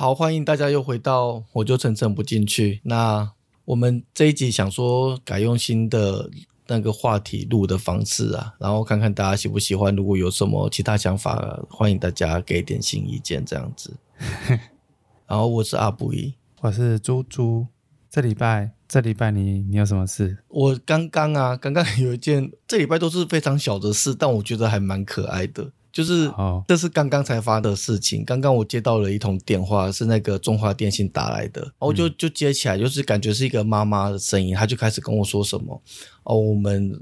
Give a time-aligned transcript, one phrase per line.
[0.00, 2.80] 好，欢迎大家又回到我就层层不进去。
[2.84, 3.32] 那
[3.66, 6.30] 我们这一集想说改用新的
[6.68, 9.94] 那个话题录的方式啊，然后看看大家喜不喜欢。
[9.94, 13.94] 如果有什么其他想法，欢迎大家给点新意见，这样子。
[15.28, 16.32] 然后我是阿布一，
[16.62, 17.66] 我是猪猪。
[18.08, 20.38] 这礼拜，这礼拜你你有什么事？
[20.48, 25.70] 我刚刚啊，刚刚有一件，这礼拜都是非常小的事，但我觉得还蛮可爱的。
[26.00, 28.24] 就是哦这是刚刚才发的事情。
[28.24, 35.82] 刚刚我接到了一通电话，是那个中华电信打来的，然后我就就接起来，就是感觉是一个妈妈的声音，她就开始跟我说什么
[36.24, 36.98] 哦，我们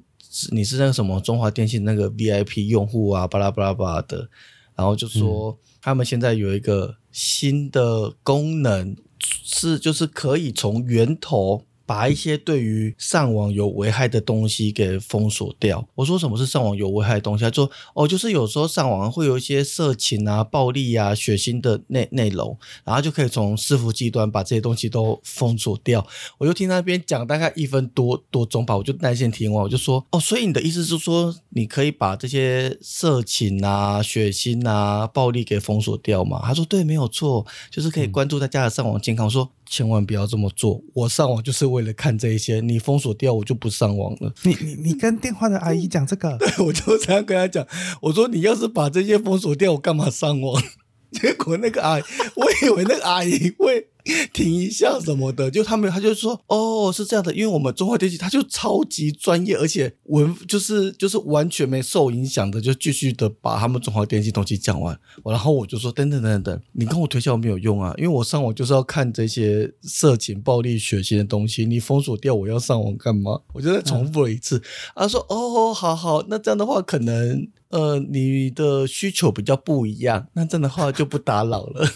[0.51, 4.29] 你是那个什么中华电信那个 VIP 用户啊，巴拉巴拉巴拉的，
[4.75, 8.97] 然后就说、他们现在有一个新的功能，
[9.45, 11.63] 是就是可以从源头。
[11.89, 15.89] 把一些对于上网有危害的东西给封锁掉。
[15.95, 17.45] 我说什么是上网有危害的东西？
[17.45, 26.07] 他说哦，就是有时候上网会有一些色情啊、暴力啊、血腥的内内容，然后就可以从伺服器端把这些东西都封锁掉。
[26.37, 36.43] 我就听那边讲大概一分多多钟吧，我就耐心听完，我就说哦，所以你的意思是说，你可以把这些色情啊、血腥啊、暴力给封锁掉吗？
[36.45, 39.25] 他说对，没有错，就是可以关注大家的上网健康。
[39.25, 44.33] 我说千万不要这么做，我上网就是为了看这一些，你封锁掉我就不上网了。
[44.43, 47.67] 你你你跟电话的阿姨讲这个， 对我就这样跟她讲，
[48.03, 50.63] 我说你要是把这些封锁掉，我干嘛上网？
[51.13, 52.03] 结果那个阿姨，
[52.37, 53.89] 我以为那个阿姨会
[54.33, 64.99] 停一下什么的，就他们他就说哦是这样的，因为我们中华电信他就超级专业，而且文就是就是完全没受影响的，就继续的把他们中华电信东西讲完。
[65.25, 73.41] 然后我就说等等等等，你跟我推销没有用啊，因为我上网就是要看这些色情、暴力、血腥的东西，你封锁掉我要上网干嘛？
[73.53, 74.63] 我就再重复了一次。
[74.95, 77.49] 他说哦好好，那这样的话可能。
[77.71, 81.87] 呃，你的需求比较不一样，那这样的话就不打扰了。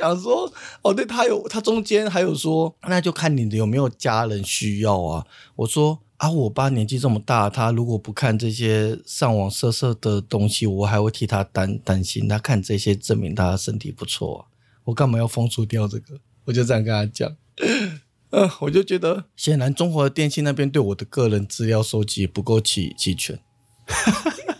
[0.00, 5.26] 想说，哦，对他有，他中间还有说，那就看你的有没有家人需要啊。
[5.56, 12.28] 我说啊，我爸年纪这么大，他如果不看这些上网色色的东西，我还会替他担担心。
[12.28, 14.40] 他看这些，证明他身体不错啊。
[14.84, 16.18] 我干嘛要封除掉这个？
[16.44, 17.36] 我就这样跟他讲。
[18.30, 23.38] 呃，我就觉得，显然中华电信那边对我的个人资料收集不够齐齐全。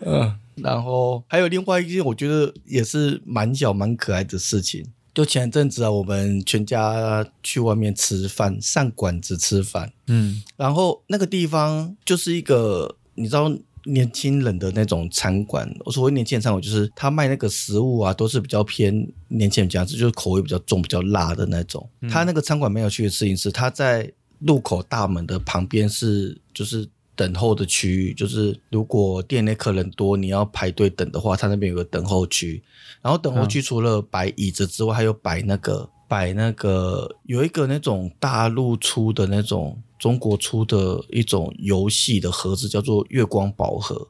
[0.00, 4.86] 嗯，然后还有另外一件，我觉得也是蛮小蛮可爱的事情。
[5.14, 13.50] 就前阵子啊，我们全家去外面吃饭，上馆子吃饭，嗯，然后那个地方就是一个你知道
[13.84, 15.74] 年轻人的那种餐馆。
[15.86, 21.88] 我所谓年轻人餐馆，就是他卖那个食物啊，都是比较偏年轻人家吃，就是口味比较重、比较辣的那种。
[22.10, 26.86] 他那个餐馆没有趣的事情是，他在入口大门的旁边是就是。
[27.16, 32.62] 等候的区域就是，如果店内客人多，你要排队等的话，他那边有个等候区。
[33.02, 44.06] 然后等候区除了摆椅子之外，还有摆那个摆那个有一个那种大陆出的那种中国出的一种游戏的盒子，叫做月光宝盒。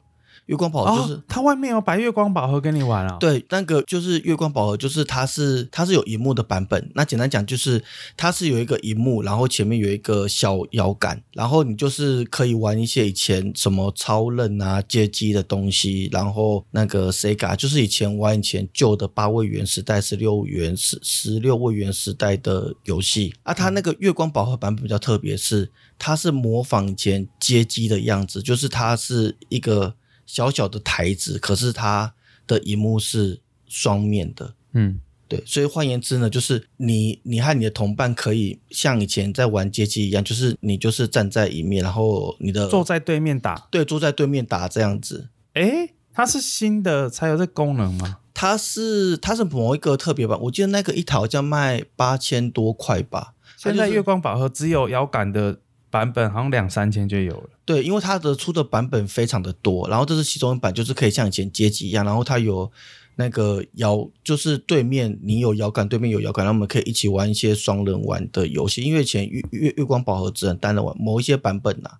[0.47, 6.89] 月光宝盒就是、哦，它外面有白月光宝盒跟你玩啊、对，那个就是月光宝盒，就是它是它是有荧幕的版本。
[6.95, 7.83] 那简单讲就是
[8.17, 23.53] 它是有一个荧幕，然后前面有一个小摇杆，然后你就是可以玩一些以前什么超人啊、街机的东西，然后那个 Sega 就是以前玩以前旧的八位元时代、十六元、十十六位元时代的游戏啊。
[23.53, 25.69] 它那个月光宝盒版本比较特别，是
[25.99, 29.95] 它是模仿以前街机的样子，就是它是一个。
[30.27, 32.13] 小小的台子，可是它
[32.47, 45.29] 的荧幕是双面的，嗯，对，所以换言之呢，就是你你和你的同伴可以像以前在玩街机一样，就是你就是站在一面，然后你的坐在对面打，对坐在对面打这样子。
[45.55, 48.19] 诶，它是新的才有这功能吗？
[48.35, 53.33] 它是它是某一个特别版，我记得那个一台好像卖八千多块吧。
[53.57, 55.59] 现在月光宝盒只有摇杆的
[55.91, 57.51] 版本，好像两三千就有了。
[57.65, 62.71] 对，因为它的出的版本非常的多，然后这是其中一版，就是可以像以前街机一样，然后它有
[63.17, 68.83] 那个摇，就是对面你有摇杆，对面有摇杆，然后我们可以一起玩一些双人玩的游戏。
[68.83, 71.91] 因为以前月月月光宝盒只能单人玩，某一些版本呐、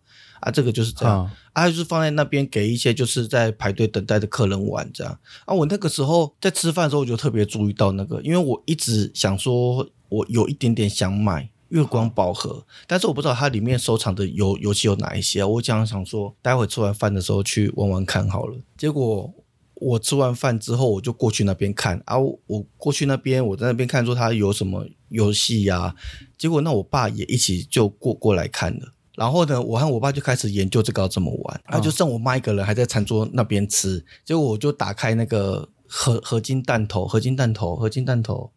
[0.41, 5.19] 啊，这个就是这样，啊啊，就是放在那边给一些就是在排队等待的客人玩这样。
[5.47, 11.49] 啊，我那个时候在吃饭的时候，我就特别注意到那个，因为我一直想说，我有一点点想买。
[11.69, 15.47] 月光宝盒，但是我不知道它里面收藏的游游戏有哪一些、啊。
[15.47, 18.57] 我想想说，待会吃完饭的时候去玩玩看好了。
[18.77, 19.33] 结果
[19.75, 25.95] 我吃完饭之后，我就过去那边看啊，我我过去那边，我在那边看说它有什么游戏呀。
[26.39, 28.93] 结果那我爸也一起就过过来看了。
[29.17, 34.05] 然后呢，我和我爸就开始研究这个要怎么玩，然后就剩我妈一个人还在餐桌那边吃。
[34.25, 38.51] 结果我就打开那个合合金弹头，合金弹头，合金弹头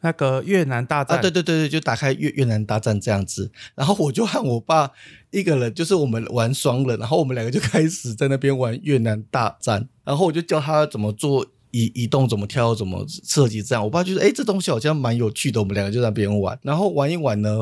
[0.00, 3.50] 那个越南大战，啊，对对对对，就打开越越南大战这样子。
[3.74, 4.90] 然后我就和我爸
[5.30, 9.88] 一个人，就是我们玩双人，然后我们两个就开始在那边玩越南大战。
[10.04, 13.84] 然后我就教他怎么做移移动，怎么跳，怎么设计这样。
[13.84, 17.58] 我爸就说：“哎，这东西好像蛮有趣的。”我们两个就在那边玩，然后玩一玩呢。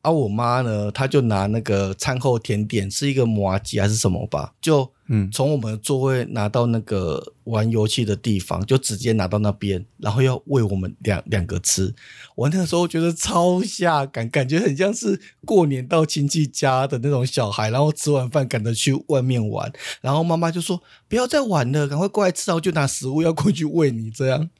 [0.00, 11.94] 啊，我妈呢，她就拿那个餐后甜点，是一个麻吉还是什么吧，就嗯，从我们座位拿到那个玩游戏的地方，就直接拿到那边，然后要喂我们两两个吃。
[12.36, 19.72] 我那个时候觉得超下感，感觉很像是过年到亲戚家的那种小孩，然后吃完饭赶着去外面玩，
[20.02, 24.10] 然后妈妈就说不要再玩了，赶快过来吃，然后就拿食物要过去喂你。
[24.10, 24.50] 这样，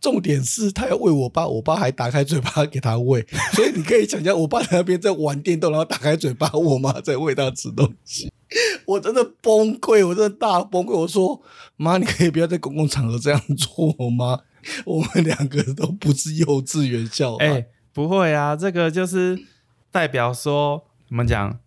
[0.00, 3.24] 重点是他要喂我爸，我爸还打开嘴巴给他喂，
[3.54, 8.32] 所以你可以想象，我爸那边在玩电动，然后打开嘴巴，我妈在喂他吃东西。
[8.86, 10.92] 我真的崩溃，我真的大崩溃。
[10.92, 11.40] 我说
[11.76, 14.40] 妈，你可以不要在公共场合这样做吗？
[14.84, 17.46] 我们两个都不是幼稚园小孩。
[17.46, 19.38] 哎、不会啊，这个就是
[19.90, 21.58] 代表说怎么讲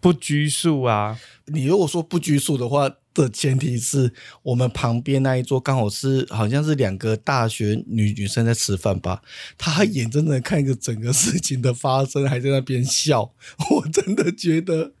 [0.00, 4.12] 不拘束啊，你如果说不拘束的话的前提是
[4.42, 9.22] 我们旁边那一桌刚好是好像是两个大学女女生在吃饭吧，
[9.58, 13.32] 她眼睁睁看着整个事情的发生，还在那边笑，
[13.70, 14.92] 我真的觉得，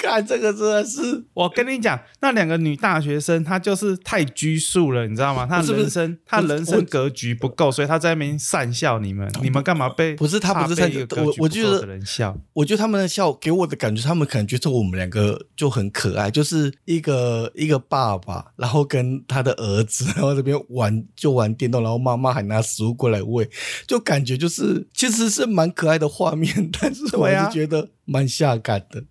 [0.00, 5.46] 看这个真的是我跟你讲，那两个女大学生，她就是太拘束了，你知道吗？
[5.46, 9.30] 她人生，她人生格局不够，所以她在那边讪笑你们。
[9.42, 10.14] 你们干嘛被？
[10.16, 12.36] 不是她不是怕被讪一个格局我我觉得人笑。
[12.54, 23.48] 我觉得他们的笑给我的感觉，他们可能觉得我们两个就很可爱，就是一个一个爸爸，然后跟他的儿子，然后这边玩就玩电动，然后妈妈还拿食物过来喂，
[23.86, 29.04] 就感觉就是其实是蛮可爱的画面，但是我还是觉得蛮下感的。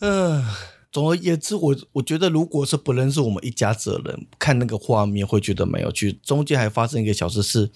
[0.00, 0.44] 嗯、
[0.92, 6.12] 总而言之，我我觉得如果是不认识我们一家子的人看那个画面，会觉得蛮有趣。
[6.22, 7.70] 中间还发生一个小事是，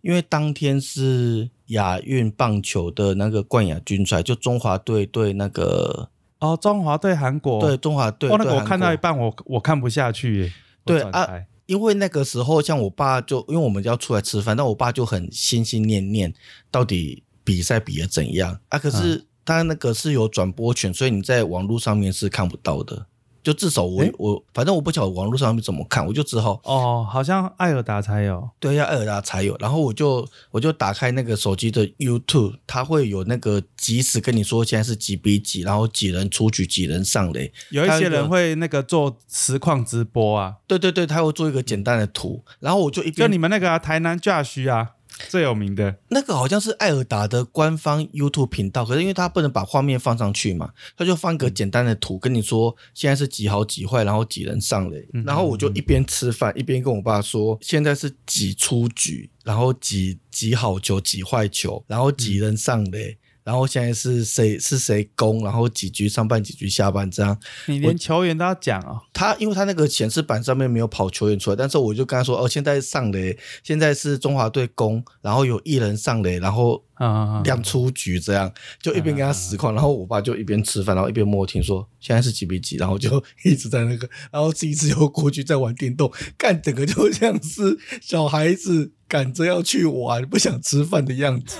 [0.00, 6.08] 因为当天是亚运棒球的那个冠亚军赛，就中华队对那个
[6.40, 10.52] 哦，中华对韩国，对中华队，哦，那个我看到一半，我我看不下去耶。
[10.84, 11.28] 对啊
[11.66, 16.34] 因为那个时候，像我爸就因为我们要出来吃饭，但我爸就很心心念念，
[16.70, 18.78] 到底比赛比的怎样啊？
[18.78, 23.06] 可是他那个是有转播权，所以你在网络上面是看不到的。
[23.42, 24.10] 就至少我诶？
[24.16, 28.48] 我反正我不晓得网络上面怎么看，我就只好哦，好像艾尔达才有。
[28.58, 44.92] 对呀艾尔达才有，然后我就我就打开那个手机的 YouTube，它会有那个即时跟你说现在是几比几，然后几人出局几人上垒，有一些人会那个做实况直播啊，对对对，他会做一个简单的图，然后我就一就边你们那个啊、台南 Josh 啊，
[45.28, 45.96] 最有名的。
[46.08, 63.16] 那个好像是艾尔达的官方 YouTube 频道，可是因为他不能把画面放上去嘛，他就放一个简单的图，跟你说现在是几好几坏，然后几人上垒，然后我就一边吃饭一边跟我爸说，现在是几出局，然后几几好球几坏球，然后几人上垒。
[63.44, 69.02] 然后现在是谁是谁攻，然后几局上半几局下半这样，你连球员都要讲哦。
[69.12, 77.42] 他因为他那个显示板上面没有跑球员出来，但是我就跟他说哦，现在上垒，现在是中华队攻，然后有一人上垒，然后啊啊啊。
[77.44, 78.50] 亮出局，这样
[78.80, 91.58] 就一边跟他实况，然后我爸就一边吃饭，然后一边摸听说现在是几比几，然后就一直在那个，然后自己只有过去在玩电动，干整个就像是小孩子赶着要去玩不想吃饭的样子，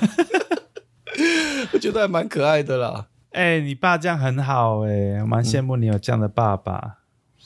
[1.72, 3.08] 我觉得还蛮可爱的啦。
[3.30, 6.98] 哎、你爸这样很好哎、我蛮羡慕你有这样的爸爸。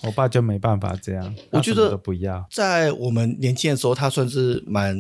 [0.05, 2.47] 我爸就没办法这样，我觉得不要。
[2.53, 4.97] 在我们年轻的时候，他算是蛮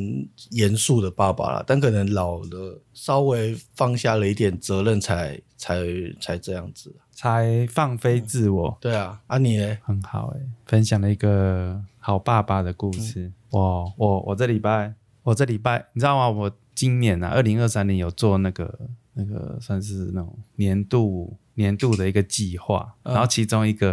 [0.50, 5.84] 严肃的爸爸了，但可能老了，稍微放下了一点责任才，才
[6.20, 6.96] 才这样子。
[7.12, 9.78] 才放飞自我，对啊，啊你呢？
[9.84, 13.30] 很好哎、分享了一个好爸爸的故事。
[13.50, 16.28] 我我我这礼拜，我这礼拜，你知道吗？
[16.28, 18.76] 我今年啊，二零二三年有做那个
[19.18, 23.92] 那个算是那种年度年度的一个计划，嗯然后其中一个，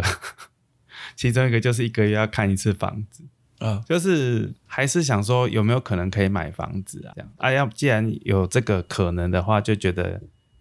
[1.16, 3.24] 其中一个就是一个月要看一次房子。
[3.58, 7.12] 啊，就是还是想说有没有可能可以买房子啊？
[7.16, 10.20] 这样啊，要既然有这个可能的话，就觉得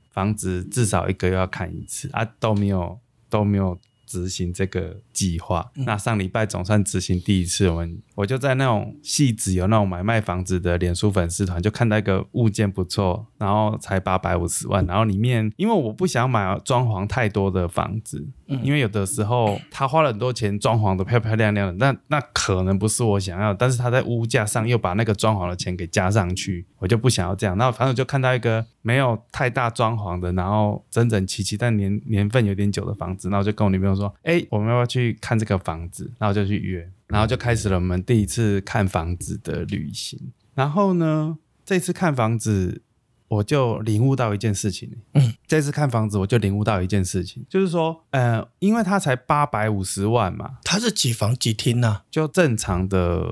[0.09, 2.97] 房子至少一个月要看一次啊，都没有
[3.29, 3.77] 都没有
[4.15, 5.69] 执行这个计划。
[5.73, 27.57] 那上礼拜总算执行第一次，我们我就在那种戏子有那种买卖房子的脸书粉丝团，就看到一个物件不错，然后才八百五十万，然后里面因为我不想买装潢太多的房子，因为有的时候他花了很多钱装潢的漂漂亮亮的，那那可能不是我想要，但是他在屋价上又把那个装潢的钱给加上去，我就不想要这样。
[27.57, 36.11] 那反正我就看到一个没有太大装潢的，然后整整齐齐但年年份有点久的房子，那我就跟我女朋友说，哎、我们要不要去看这个房子？
[36.19, 36.87] 然后就去约。
[37.07, 40.19] 然后就开始了我们第一次看房子的旅行。
[40.53, 42.83] 然后呢，这次看房子。
[43.27, 52.01] 我就领悟到一件事情，嗯，这次看房子我就领悟到一件事情，就是说，呃，因为它才八百五十万嘛，它是几房几厅呢？
[52.11, 53.25] 就正常的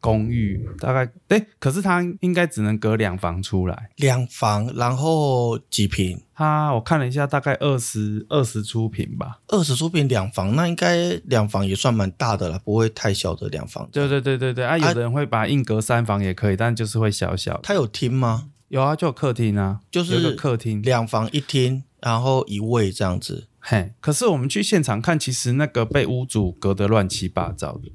[0.00, 6.20] 公寓，大概，哎，可是它应该只能隔两房出来，两房，然后几平？
[6.34, 13.88] 它我看了一下，大概二十二十出平吧，二十出平两房，那应该两房也算蛮大的了，不会太小的两房。
[13.90, 17.58] 对对对对对，啊，有的人会把硬隔三房也可以，但就是会小小。
[17.62, 18.50] 它有厅吗？
[18.68, 23.48] 有啊，就有客厅啊，就是客厅，两房一厅，然后一卫这样子。
[23.58, 27.90] 嘿，可是我们去现场看，其实那个被屋主隔得乱七八糟的。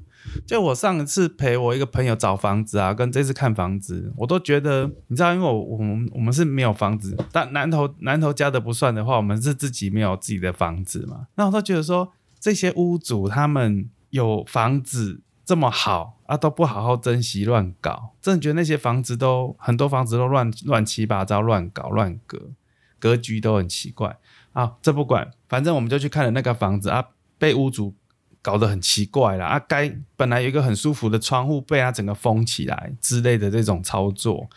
[0.46, 11.28] 就我上一次陪我一个朋友找房子啊，跟这次看房子，我都觉得，你知道，因为我我们我们是没有房子，但南头南头家的不算的话，我们是自己没有自己的房子嘛。
[11.36, 15.20] 那我都觉得说，这些屋主他们有房子。
[15.46, 22.50] 这么好啊，都不好好珍惜，乱搞，真的觉得那些房子都很多房子都乱乱七八糟，乱搞乱格，
[22.98, 24.18] 格局都很奇怪
[24.52, 24.74] 啊。
[24.80, 27.04] 这不管，反正我们就去看了那个房子啊，
[27.38, 27.94] 被屋主
[28.40, 29.58] 搞得很奇怪了啊。
[29.58, 34.48] 该本来有一个很舒服的窗户，被他整个封起来之类的这种操作。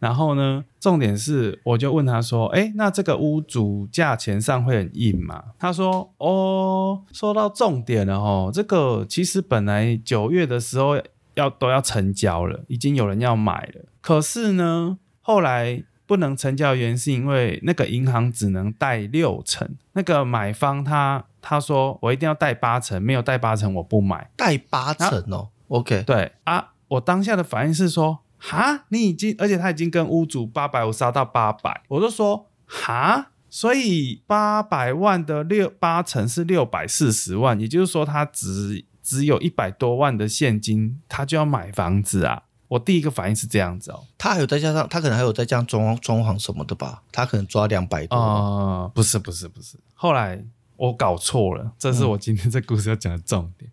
[0.00, 0.62] 然后呢？
[0.78, 11.00] 重点是，我就问他说：“哎，那这个屋主价钱上会很硬吗？”他说：“哦，说到重点了哦，这个其实本来九月的时候
[11.34, 13.84] 要都要成交了，已经有人要买了。
[14.00, 25.48] 可是呢，后来不能成交，原因是因为那个银行只能贷六成，那个买方他他说我一定要贷八成，没有贷八成我不买，贷八成哦。
[25.68, 42.44] OK，对啊，我当下的反应是说。”哈，你已经，而且他已经跟屋主八百五杀到八百，我就说哈，所以八百万的六八成是六百四十万，也就是说他只只有一百多万的现金，他就要买房子啊。
[42.66, 50.42] 我第一个反应是这样子哦，他还有再加上他可能还有再加上装装潢什么的吧，他可能抓两百多啊，不是不是不是，后来
[50.76, 53.70] 我搞错了，这是我今天这故事要讲的重点。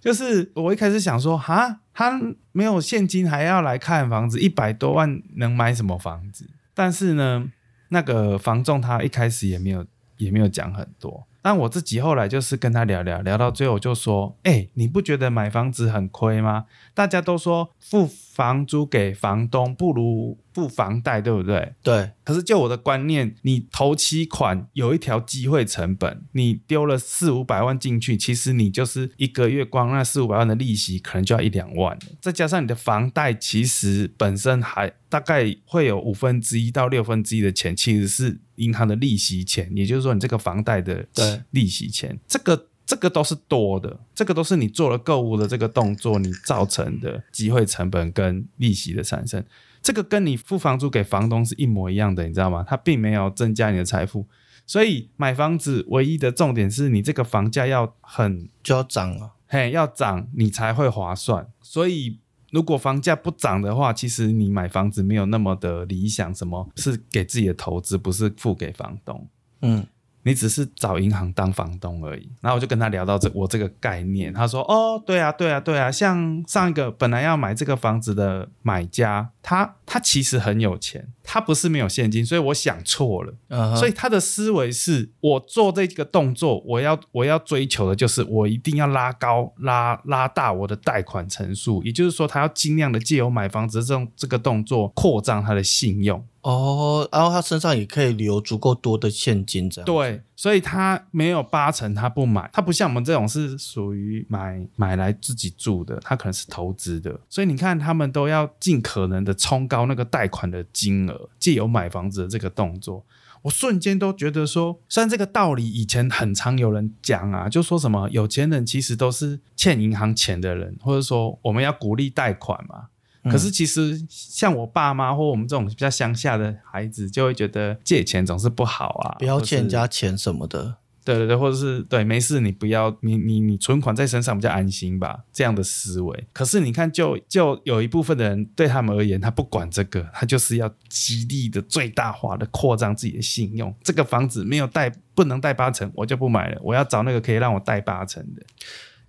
[0.00, 2.18] 就是我一开始想说，哈，他
[2.52, 6.48] 没有现金还要来看房子，一百多万能买什么房子？
[6.74, 7.46] 但是呢，
[7.90, 11.26] 那个房仲他一开始也没有也没有讲很多。
[11.42, 16.66] 但我自己后来就是跟他聊聊，聊到最后就说，哎，你不觉得买房子很亏吗？
[16.94, 20.38] 大家都说付房租给房东不如。
[20.52, 21.74] 付房贷对不对？
[21.82, 22.10] 对。
[22.24, 41.06] 可是就我的观念，你头期款有一条机会成本，你丢了四五百万进去，其实你就是一个月光那四五百万的利息，可能就要一两万再加上你的房贷，其实本身还大概会有五分之一到六分之一的钱，其实是银行的利息钱，也就是说你这个房贷的
[41.50, 49.44] 利息钱，这个这个都是多的，这个都是你做了购物的这个动作，你造成的机会成本跟利息的产生。
[49.90, 52.64] 这个跟你付房租给房东是一模一样的，你知道吗？
[52.64, 54.24] 它并没有增加你的财富，
[54.64, 61.44] 所以买房子唯一的重点是你这个房价要很就要涨了，嘿，要涨你才会划算。
[61.60, 62.20] 所以
[62.52, 66.32] 如果房价不涨的话，其实你买房子没有那么的理想。
[66.32, 69.28] 什么是给自己的投资，不是付给房东？
[69.62, 69.84] 嗯。
[70.22, 83.32] 你只是找银行当房东而已，然后我就跟他聊到这我这个概念，他说：“哦，对啊，对啊，对啊，像上一个本来要买这个房子的买家，他他其实很有钱，他不是没有现金，所以我想错了，
[83.76, 113.04] 所以他的思维是我做这个动作，我要我要追求的就是我一定要拉高拉拉大我的贷款层数，也就是说，他要尽量的借由买房子这种这个动作扩张他的信用。”哦，然后他身上也可以留足够多的现金，这样对，所以他没有八成他不买，他不像我们这种是属于买买来自己住的，他可能是投资的，所以你看他们都要尽可能的冲高那个贷款的金额，借由买房子的这个动作，
[113.42, 122.86] 我瞬间都觉得说，虽然这个道理以前很常有人讲啊，就说什么有钱人其实都是欠银行钱的人，或者说我们要鼓励贷款嘛。
[123.24, 130.76] 可是其实像我爸妈或我们这种比较乡下的孩子，就会觉得借钱总是不好啊，不要欠人家钱什么的。
[131.02, 136.26] 对对对，或者是对没事，你不要你你你存款在身上比较安心吧，这样的思维。
[136.30, 143.74] 可是你看，就就有一部分的人对他们而言，他不管这个，他就是要极力的最大化的扩张自己的信用。
[143.82, 146.60] 这个房子没有贷，不能贷八成，我就不买了。
[146.62, 148.42] 我要找那个可以让我贷八成的。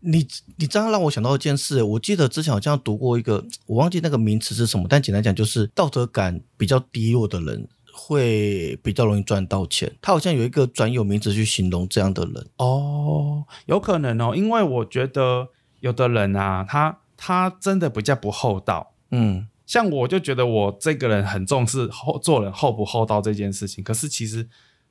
[0.01, 0.27] 你
[0.57, 9.91] 你这样让我想到一件事，我记得之前好像读过一个，我忘记那个名词是什么，但简单讲就是道德感比较低落的人会比较容易赚到钱。
[10.01, 12.47] 他好像有一个专有名词去形容这样的人。
[12.57, 18.95] 哦，有可能哦，因为我觉得有的人啊，他他真的比较不厚道。
[19.11, 24.47] 嗯，像我就觉得我这个人很重视厚做人厚不厚道这件事情，可是其实，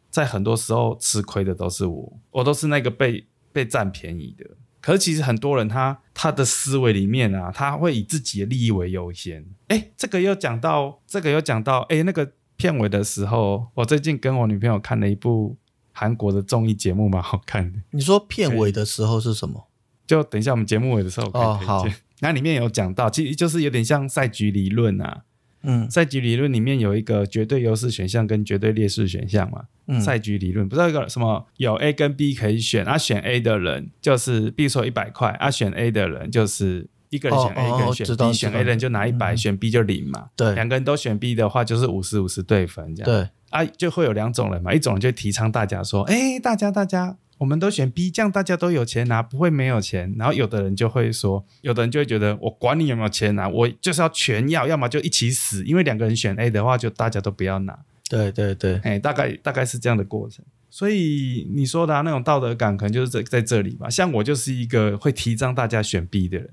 [0.09, 4.45] 在很多时候吃亏的都是我，我都是那个被被占便宜的。
[4.81, 9.45] 可是其实很多人他他的思维里面啊，他会以自己的利益为优先。
[9.69, 15.57] 哎，这个又讲到这个又讲到哎那个片尾的时候，我最近跟我女朋友看了一部
[15.93, 17.79] 韩国的综艺节目，蛮好看的。
[17.91, 19.69] 你说片尾的时候是什么？
[20.07, 21.69] 就等一下我们节目尾的时候可哦以推荐。
[21.69, 21.87] 好
[22.23, 25.23] 那里面有讲到，其实就是有点像赛局理论啊。
[25.63, 29.65] 嗯赛局理论里面有一个绝对优势选项跟绝对劣势选项嘛。
[29.87, 40.29] 嗯，赛局理论不知道一个什么有 A 跟 B 可以选，啊选 A 的人就是比如说一百块，啊选 A 的人就是一个人选 A，、一个人选 B，选 A 的人就拿一百、嗯选 B 就零嘛。
[40.37, 43.11] 对两个人都选 B 的话，就是五十五十对分这样。
[43.11, 50.15] 对，啊，就会有两种人嘛，一种人就提倡大家说，哎，大家大家，我们都选 B，这样大家都有钱拿，不会没有钱。
[50.19, 57.79] 然后有的人就会说，有的人就会觉得，我管你有没有钱拿，我就是要全要，要么就一起死，因为两个人选 A 的话，就大家都不要拿。
[58.11, 60.45] 对对对，哎，大概大概是这样的过程。
[60.69, 63.89] 所以你说的、啊、那种道德感，可能就是在在这里吧。
[63.89, 66.51] 像我就是一个会提倡大家选 B 的人，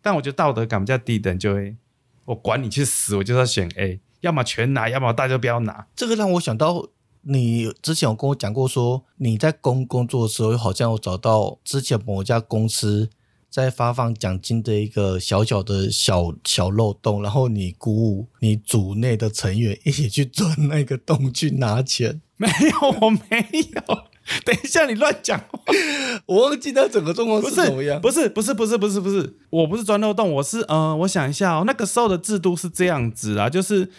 [0.00, 1.76] 但我觉得道德感比较低的人就会，
[2.24, 5.86] 我管你去死，我就是要选 A，要么全拿，要么大家都不要拿。
[5.94, 6.88] 这个让我想到，
[7.22, 13.08] 你之前有跟我讲过说你在工工作的时候，好像有找到之前某家公司
[13.48, 22.20] 在发放奖金的一个小小的小小漏洞，然后你鼓舞你组内的成员一起去钻那个洞去拿钱。
[22.36, 23.98] 没有，我没有。
[24.44, 25.60] 等一下，你乱讲话。
[26.26, 28.00] 我忘记那整个状况是怎么样。
[28.00, 33.90] 不是，不是，不是，不是，不是，我不是钻漏洞，我是呃，我想一下哦，那个时候的制度是这样子啊，就是，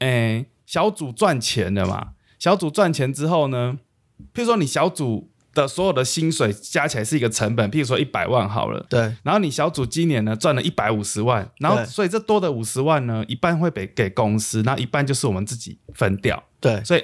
[0.00, 2.08] 诶，小组赚钱的嘛，
[2.38, 3.78] 小组赚钱之后呢，
[4.34, 8.86] 譬如说你小组的所有的薪水加起来是一个成本，譬如说一百万好了。
[8.88, 16.42] 对然后你小组今年呢赚了一百五十万，然后所以这多的五十万呢，一半会给给公司，那一半就是我们自己分掉。
[16.60, 17.02] 对所以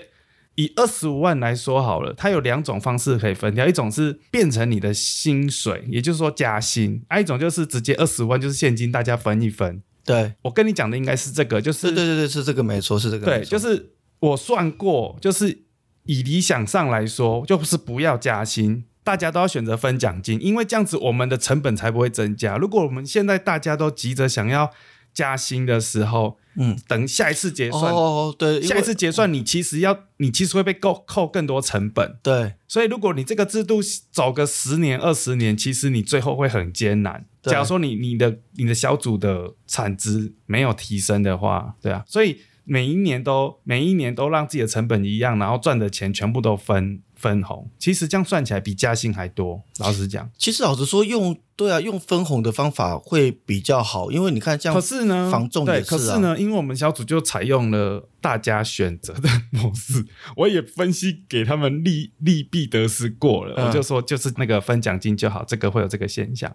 [0.57, 9.83] 以二十五万来说好了，它有两种方式可以分掉，一种是变成你的薪水，也就是说加薪；，啊，一种就是直接二十五万就是现金，大家分一分。
[10.05, 13.94] 对我跟你讲的应该是这个，就是对对对对，是这个没错，是这个对就是
[14.29, 15.65] 我算过，就是
[16.05, 18.85] 以理想上来说，就是不要加薪。
[19.03, 22.57] 大家都要选择分奖金，因为这样子我们的成本才不会增加。
[22.57, 24.71] 如果我们现在大家都急着想要
[25.13, 32.17] 加薪的时候，嗯，等下一次结算，哦对，下一次结算，你其实要，你其实会被扣扣更多成本。
[32.23, 37.27] 对所以，如果你这个制度走个十年、二十年，其实你最后会很艰难。
[37.43, 49.63] 假如说你你的你的小组的产值没有提升的话，对啊，所以每一年都每一年都让自己的成本一样，然后赚的钱全部都分分红，其实这样算起来比加薪还多。
[49.79, 60.05] 老实讲，其实老实说，用对啊，用分红的方法会比较好，因为你看这样可是呢，对，防重也是啊可是呢，因为我们小组就采用了大家选择的模式，
[60.37, 66.55] 我也分析给他们利利弊得失过了，嗯我就说就是那个分奖金就好，这个会有这个现象。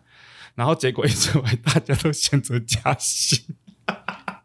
[0.56, 3.39] 然后结果一出来，大家都选择加薪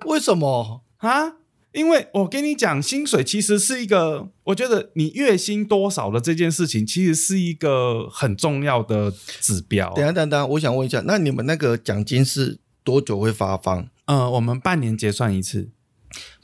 [0.05, 0.83] 为什么？
[0.98, 1.33] 啊！
[1.74, 9.92] 因为我跟你讲，薪水其实是一个，我觉得你月薪多少的这件事情，其实是一个很重要的指标。
[9.94, 13.88] 等一下等一下，我想问一下，那你们那个奖金是多久会发放？
[14.04, 15.70] 呃，我们半年结算一次，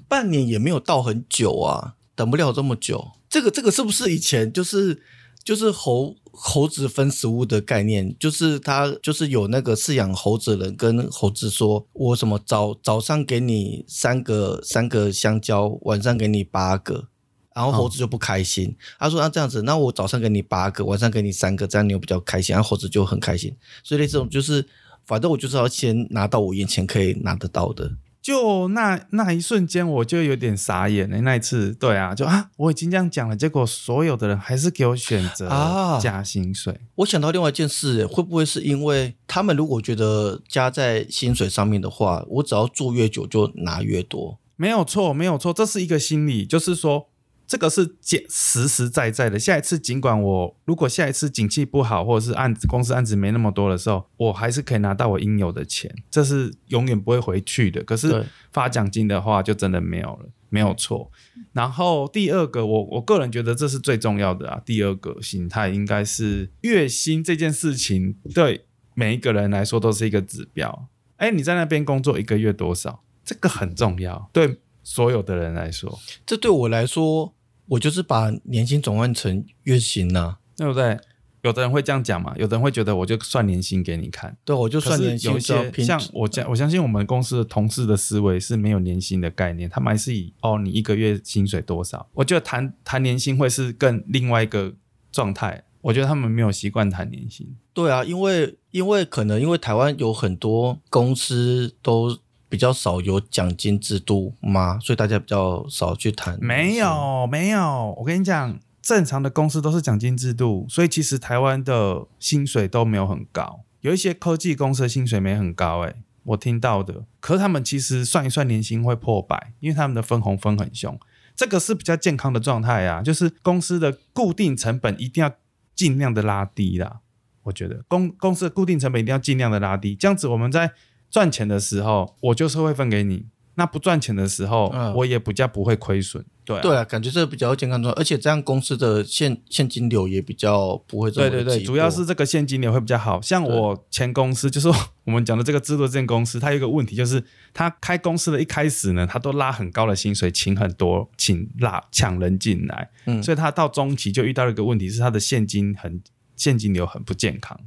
[0.08, 3.12] 半年也没有到很久啊，等不了这么久。
[3.28, 5.00] 这个这个是不是以前就是
[5.44, 8.16] 就是猴猴子分食物的概念？
[8.18, 17.08] 就是他就是有那个饲养猴子的人跟猴子说，我什么早早上给你三个三个香蕉，晚上给你八个。
[17.52, 23.54] 然后猴子就不开心，他说：“那、这样子，那我早上给你八个，晚上给你三个，这样你又比较开心。”然后猴子就很开心。
[23.82, 24.64] 所以类这种就是，
[25.04, 27.90] 反正我就是要先拿到我眼前可以拿得到的。
[28.30, 31.20] 就那那一瞬间，我就有点傻眼了。
[31.22, 36.80] 那一次，对啊，就啊，我已经这样讲了，结果所有的人还是给我选择啊加薪水。
[36.94, 44.38] 我想到另外一件事，会不会是因为他们如果觉得加在薪水上面的话，我只要做越久就拿越多？
[44.54, 47.08] 没有错，没有错，这是一个心理，就是说
[47.50, 49.36] 这个是实实实在在的。
[49.36, 57.82] 下一次尽管我如果下一次景气不好，或者是案子公司案子没那么多的时候，我还是可以拿到我应有的钱，这是永远不会回去的。
[57.82, 61.10] 可是发奖金的话，就真的没有了，没有错。
[61.52, 64.62] 然后第二个，我我个人觉得这是最重要的啊。
[64.64, 70.86] 第二个心态应该是月薪这件事情，对每一个人来说都是一个指标。
[71.16, 73.02] 哎，你在那边工作一个月多少？
[73.24, 77.34] 这个很重要，对所有的人来说，这对我来说，
[77.70, 80.98] 我就是把年薪转换成月薪呐、对不对？
[81.42, 84.37] 有的人会这样讲嘛，有的人会觉得我就算年薪给你看。
[84.44, 94.74] 对，我就算年薪有一些像我相我相信我们公司的同事的思维是没有年薪的概念，他们还是以哦你一个月薪水多少，我觉得谈谈年薪会是更另外一个
[95.11, 95.64] 状态。
[95.83, 102.18] 我觉得他们没有习惯谈年薪，对啊，因为因为可能因为台湾有很多公司都
[102.50, 106.36] 比较少有奖金制度吗，所以大家比较少去谈。
[106.42, 120.98] 没，有没有，我跟你讲，正常的公司都是奖金制度，所以其实台湾的薪水都没有很高，有一些科技公司的薪水没很高、欸，我听到的，可是他们其实算一算年薪会破百，因为他们的分红分很凶，
[121.36, 125.32] 这个是比较健康的状态啊，就是公司的固定成本一定要
[125.76, 127.00] 尽量的拉低啦。
[127.44, 127.82] 我觉得。
[127.88, 130.72] 公公司的固定成本一定要尽量的拉低，这样子我们在
[131.11, 134.94] 赚钱的时候，我就是会分给你；那不赚钱的时候，嗯。
[134.94, 136.25] 我也比较不会亏损。
[136.44, 143.20] 对、啊，对啊，感觉这比较健康而且这样公司的现现金流也比较不会这么对对对，主要是这个现金流会比较好。
[143.20, 144.68] 像我前公司，就是
[145.05, 147.23] 我们讲的这个制度证公司，它有一个问题，就是
[147.55, 153.23] 它开公司的一开始呢，它都拉很高的薪水，请很多，请拉抢人进来，嗯。
[153.23, 156.03] 所以它到中期就遇到了一个问题，是它的现金很
[156.35, 157.61] 现金流很不健康，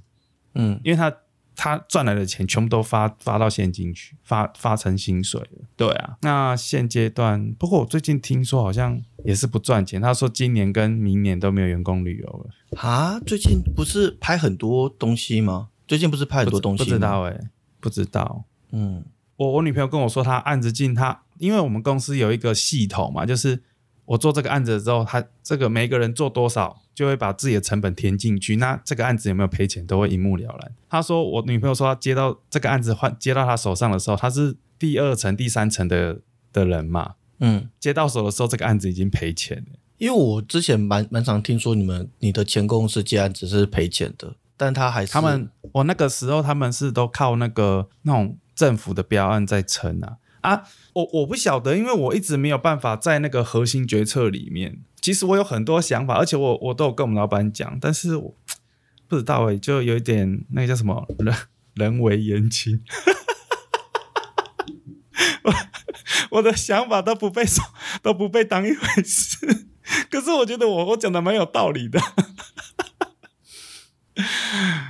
[0.56, 0.78] 嗯。
[0.84, 1.16] 因为它
[1.56, 5.66] 他赚来的钱全部都发发到现金去，发发成薪水了。
[5.76, 10.02] 对啊，那现阶段，不过我最近听说好像也是不赚钱。
[10.02, 15.70] 他说今年跟明年都没有员工旅游了，啊，最近不是拍很多东西吗？
[15.88, 17.00] 最近不是拍很多东西不知？
[17.00, 17.40] 道哎、
[17.80, 18.46] 不知道。
[18.72, 19.04] 嗯
[19.36, 23.62] 我我女朋友跟我说，她案子进她，因为我们公司有一个系统嘛，就是
[24.06, 28.58] 我做这个案子之后，他这个每一个人做多少，就会把自己的成本填进去。
[28.58, 30.72] 那这个案子有没有赔钱，都会一目了然。
[30.90, 36.20] 他说，我女朋友说，她接到这个案子换接到她手上的时候，她是第二层、第三层的
[36.52, 39.80] 的人嘛，嗯，接到手的时候，这个案子已经赔钱了。
[39.98, 50.64] 因为我之前蛮蛮常听说你们你的前公司接案子是赔钱的，但他还是他们我那个时候他们是都靠那个那种政府的标案在撑啊啊！
[50.94, 54.80] 我我不晓得，因为我一直没有办法在那个核心决策里面。
[55.02, 58.38] 其实我有很多想法，而且我我都有跟我们老板讲，但是我
[59.08, 61.36] 不知道哎、就有一点那个叫什么人
[61.74, 62.82] 人为言轻。
[65.44, 65.54] 我
[66.32, 67.64] 我的想法都不被说，
[68.02, 69.68] 都不被当一回事。
[70.10, 72.00] 可是我觉得我我讲的蛮有道理的。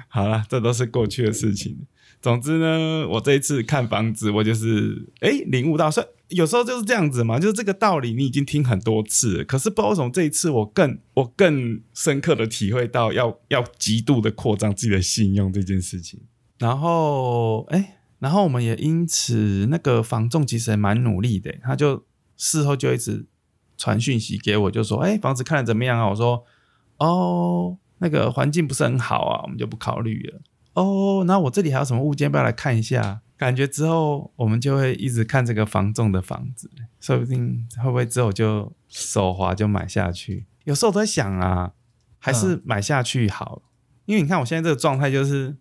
[0.10, 1.88] 好了，这都是过去的事情。
[2.24, 16.22] 总之呢，我这一次看房子，我就是哎领悟到，所以有时候就是这样子嘛，就是这个道理你已经听很多次，可是不知道为什么这一次我更我更深刻的体会到要要极度的扩张自己的信用这件事情。
[16.60, 22.06] 然后哎，然后我们也因此那个房仲其实也蛮努力的，他就
[22.38, 23.26] 事后就一直
[23.78, 26.08] 传讯息给我，就说哎房子看的怎么样啊？
[26.08, 26.42] 我说
[27.00, 30.40] 哦那个环境不是很好啊，我们就不考虑了。
[30.74, 33.22] 哦，那我这里还有什么物件，要不要来看一下？
[33.36, 36.70] 感觉之后我们就会一直看这个房仲的房子，
[37.02, 40.46] 说不定会不会之后就手滑就买下去？
[40.64, 41.74] 有时候我都在想啊，
[42.20, 43.62] 还是买下去好，
[44.06, 45.58] 因为你看我现在这个状态就是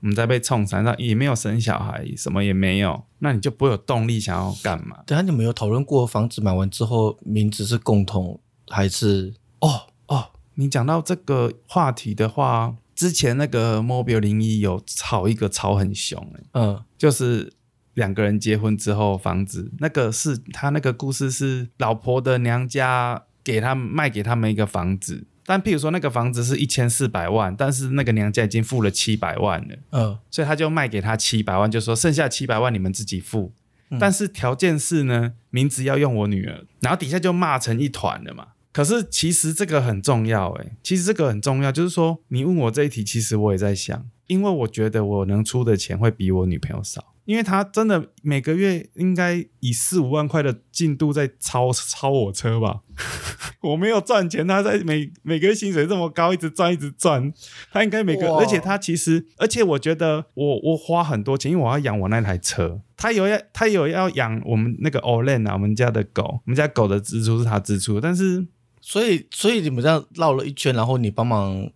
[0.00, 5.02] 我们在被冲散，上也没有生小孩，什么也没有，那你就不会有动力想要干嘛？
[5.04, 9.34] 等一下你们有讨论过房子买完之后名字是共同还是？
[9.60, 17.52] 哦哦，你讲到这个话题的话，之前那个 Mobile 零一有吵一个吵很凶、欸，嗯就是
[17.94, 33.52] 两个人结婚之后，房子那个是他那个故事是老婆的娘家给他们卖给他们一个房子，但譬如说那个房子是一千四百万，但是那个娘家已经付了七百万了，嗯所以他就卖给他七百万，就说剩下七百万你们自己付。
[33.90, 38.48] 嗯但是条件是呢，名字要用我女儿，然后底下就骂成一团了嘛。
[38.72, 52.80] 可是其实这个很重要诶，其实这个很重要，就是说你问我这一题，其实我也在想，因为我觉得我能出的钱会比我女朋友少，因为她真的每个月应该以四五万块的进度在超超我车吧。
[53.60, 57.32] 我没有赚钱，他在每每个月薪水这么高，一直赚一直赚，
[57.72, 68.46] 他应该每个，而且他其实，而且我觉得我我花很多钱，因为我要养我那台车，他有要他有要养我们那个 Olen 啊，我们家的狗，我们家狗的支出是他支出，但是
[68.88, 71.70] 所以所以你们这样绕了一圈，然后你帮忙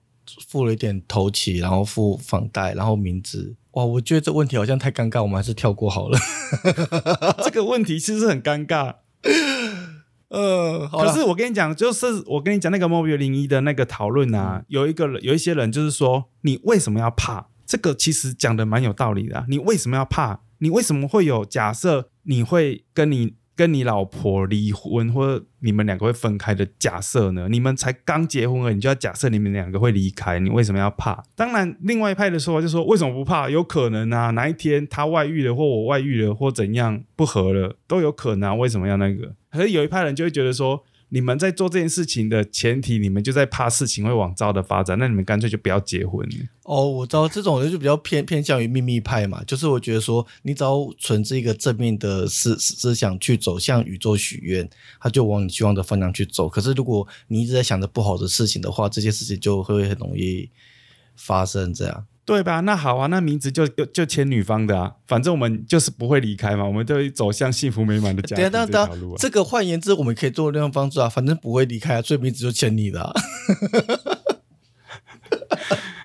[0.48, 3.55] 付了一点头期，然后付房贷，然后名字。
[3.72, 6.18] 哇，我觉得这问题好像太尴尬，我们还是跳过好了。
[7.44, 8.94] 这个问题其实很尴尬。
[10.31, 17.48] 呃，可是我跟你讲，就是我跟你讲那个 Mobile 零一的那个讨论啊，有一个人有一些人就是说，你为什么要怕？
[17.66, 20.40] 这个其实讲的蛮有道理的啊、你为什么要怕？
[20.61, 22.09] 你为什么会有假设？
[22.22, 27.48] 你会跟你跟你老婆离婚，或者你们两个会分开的假设呢？
[27.50, 31.22] 你们才刚结婚而已，你就要假设你们两个会离开，你为什么要怕？
[31.34, 33.50] 当然，另外一派的说法就是说，为什么不怕？
[33.50, 38.58] 有可能啊，哪一天他外遇了，或我外遇了，或怎样不和了，都有可能。
[38.58, 39.34] 为什么要那个？
[39.50, 40.84] 可是有一派人就会觉得说。
[41.14, 46.27] 你们在做这件事情的前提，你们就在怕事情会往糟的发展，那你们干脆就不要结婚。
[46.62, 54.66] 哦，我知道这种人就比较偏偏向于秘密派嘛，就是我觉得说，你只要存着一个正面的思思想去走向宇宙许愿，
[54.98, 56.48] 他就往你希望的方向去走。
[56.48, 60.48] 可是如果你一直在想着不好的事情的话，这些事情就会很容易
[61.14, 62.07] 发生这样。
[62.24, 62.61] 对吧？
[62.61, 69.16] 那好啊，那名字就就就签女方的啊，反正我们就是不会离开嘛，我们都会走向幸福美满的 家庭这条路啊。
[69.18, 73.12] 这个换言之，我们可以做另外方式啊，反正不会离开啊，所以名字就签你的。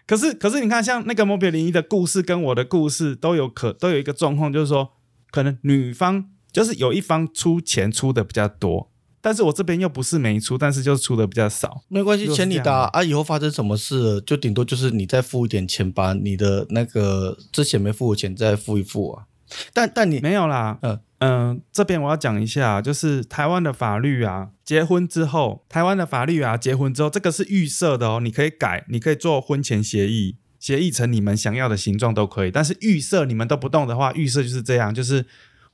[0.07, 4.93] 可是可是你看，像那个摩比零一的故事跟我的故事都有可都有一个状况，就是说，
[5.31, 8.89] 可能女方就是有一方出钱出的比较多。
[9.19, 19.25] 但是我这边又不是没出，但是就出的比较少，没关系，钱你的啊，以后发生什么事，就顶多就是你再付一点钱，把你的那个之前没付的钱再付一付啊。
[19.73, 35.25] 但但你没有啦，嗯嗯，这边我要讲一下，就是台湾的法律啊，结婚之后，台湾的法律啊，结婚之后这个是预设的哦，你可以改，你可以做婚前协议，协议成你们想要的形状都可以，但是预设你们都不动的话，预设就是这样，就是。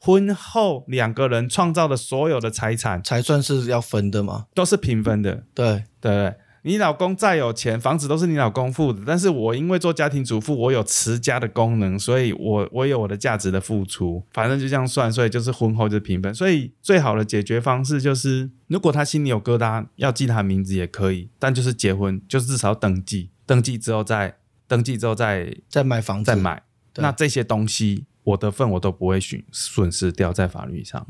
[0.05, 4.47] 婚后两个人创造的所有的财产才算是要分的吗？
[4.53, 5.45] 都是平分的。
[5.53, 9.01] 对对，你老公再有钱，房子都是你老公付的。
[9.07, 14.21] 但是我因为做家庭主妇，我有持家的功能，所以我我有我的价值的付出。
[14.33, 16.35] 反正就这样算，所以就是婚后就平分。
[16.35, 24.35] 所以最好的解决方式就是，如果他心里有疙瘩，要记他名字也可以，但就是结婚，就是至少登记，登记之后再
[24.67, 26.63] 登记之后再再买房子，再买。
[26.95, 28.05] 那这些东西。
[28.25, 31.05] 我的份我都不会损损失掉在法律上，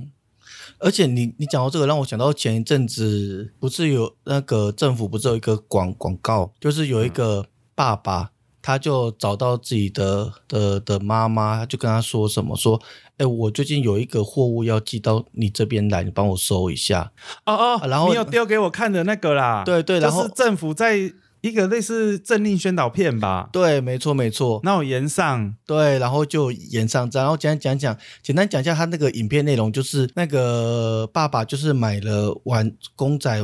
[0.79, 8.31] 而且你你讲到这个，让我想到前一阵子不是有那个政府不是有一个广广告，就是有一个爸爸，
[8.63, 12.81] 他就找到自己的的的妈妈，就跟他说什么说，
[13.17, 17.11] 哎，我最近有一个货物要寄到你这边来，你帮我收一下。
[17.45, 21.13] 哦哦，然后你有丢给我看的那个啦，对对，然后政府在。
[21.43, 24.61] 一个类似政令宣导片吧，对，没错没错。
[24.63, 33.43] 那我延上，对，然后就延上，然后简单讲讲，简单讲一下他那个影片内容，就是那个爸爸就是买了玩公仔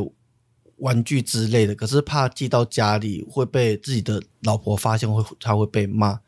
[0.78, 6.22] 玩具之类的，可是怕寄到家里会被自己的老婆发现，会他会被骂，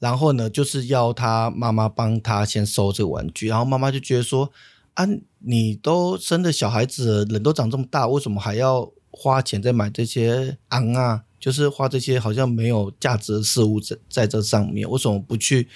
[0.00, 4.50] 然后呢，就是要他妈妈帮他先收这个玩具，然后妈妈就觉得说，
[4.94, 5.06] 啊，
[5.38, 8.90] 你都生的小孩子，人都长这么大，为什么还要？
[9.12, 15.68] 花钱在买这些昂啊，就是花这些好像没有价值的事物在在这上面，为什么不去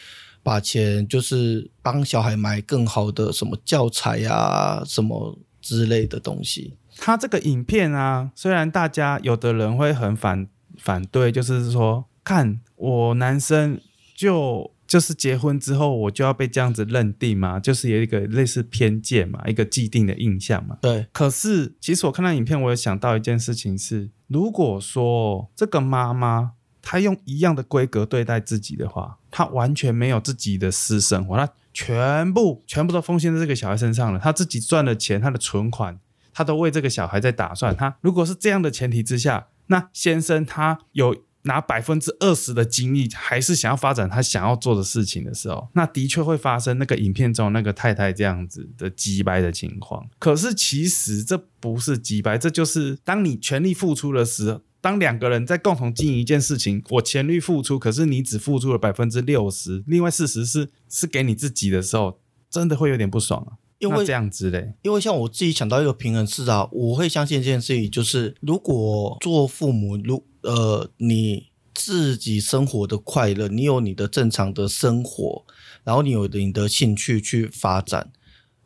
[0.42, 6.74] 把钱就是帮小孩买更好的什么教材呀，什么之类的东西？
[6.96, 13.80] 他这个影片啊，虽然大家有的人会很反反对，就是说看我男生
[14.16, 14.72] 就。
[14.86, 20.78] 就是结婚之后我就要被这样子认定嘛，就是有一个类似偏见嘛，一个既定的印象嘛。
[20.80, 21.06] 对。
[21.12, 34.18] 可是其实我看到影片，我有想到一件事情是，如果说这个妈妈她用一样的规格对待自己的话，她完全没有自己的私生活，她全部全部都奉献在这个小孩身上了。
[34.20, 35.98] 她自己赚的钱，她的存款，
[36.32, 37.74] 她都为这个小孩在打算。
[37.76, 41.24] 她如果是这样的前提之下，那先生他有。
[41.46, 50.06] 拿百分之二十的精力，还是想要发展他想要做的事情的时候，那的确会发生那个影片中那个太太这样子的击败的情况。
[50.18, 63.58] 可是其实这不是击败，这就是当你全力付出的时候，当两个人在共同经营一件事情，我全力付出，可是你只付出了百分之六十，另外四十是是给你自己的时候，真的会有点不爽啊。
[63.78, 75.44] 因为这样子嘞，因为像我自己想到一个平衡是啊，我会相信这件事情，就是如果做父母，如呃你自己生活的快乐，你有你的正常的生活，
[75.84, 78.10] 然后你有你的兴趣去发展，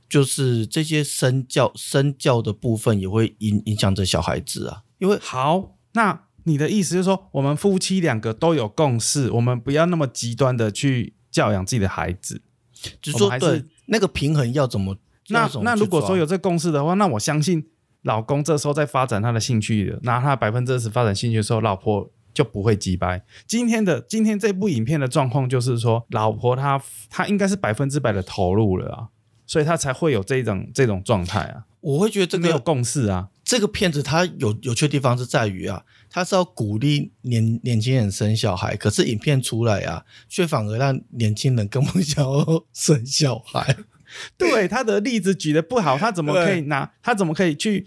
[0.08, 4.82] 就是这些身教身教的部分也会影影响着小孩子啊。
[4.98, 12.42] 因为好，那你的意思就是说，我们夫妻两个都有共识，我们不要那么极端的去教养自己的孩子，
[13.02, 13.64] 就是说对。
[13.92, 14.96] 那个平衡要怎么？
[15.30, 17.66] 那那如果说有这共识的话，那我相信
[18.02, 23.22] 老公这时候在发展他的兴趣，拿他百分之二十发展兴趣的时候，老婆就不会急掰。
[23.46, 29.08] 今天的今天这部影片的状况就是说，老婆她她应该是百分之百的投入了啊，
[29.46, 31.66] 所以她才会有这种这种状态啊。
[31.80, 33.28] 我会觉得这个没有共识啊。
[33.42, 43.76] 这个片子它有有趣的地方是在于啊，它是要鼓励年年轻人生小孩，可是影片出来啊，却反而让年轻人更不想要生小孩。
[44.38, 46.90] 对他的例子举的不好，他怎么可以拿？
[47.02, 47.86] 他怎么可以去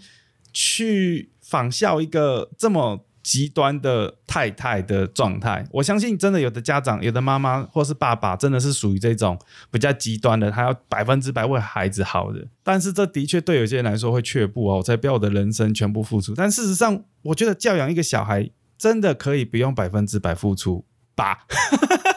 [0.52, 5.66] 去仿效一个这么极端的太太的状态？
[5.72, 9.38] 我相信，真的有的家长、有的妈妈或是爸爸，真的是属于这种
[9.70, 12.46] 比较极端的，他要百分之百为孩子好的。
[12.62, 16.34] 但是，这的确对有些人来说会却步哦，我才不要我的人生全部付出。
[16.34, 20.84] 但事实上，我觉得教养一个小孩真的可以不用百分之百付出
[21.14, 21.46] 吧。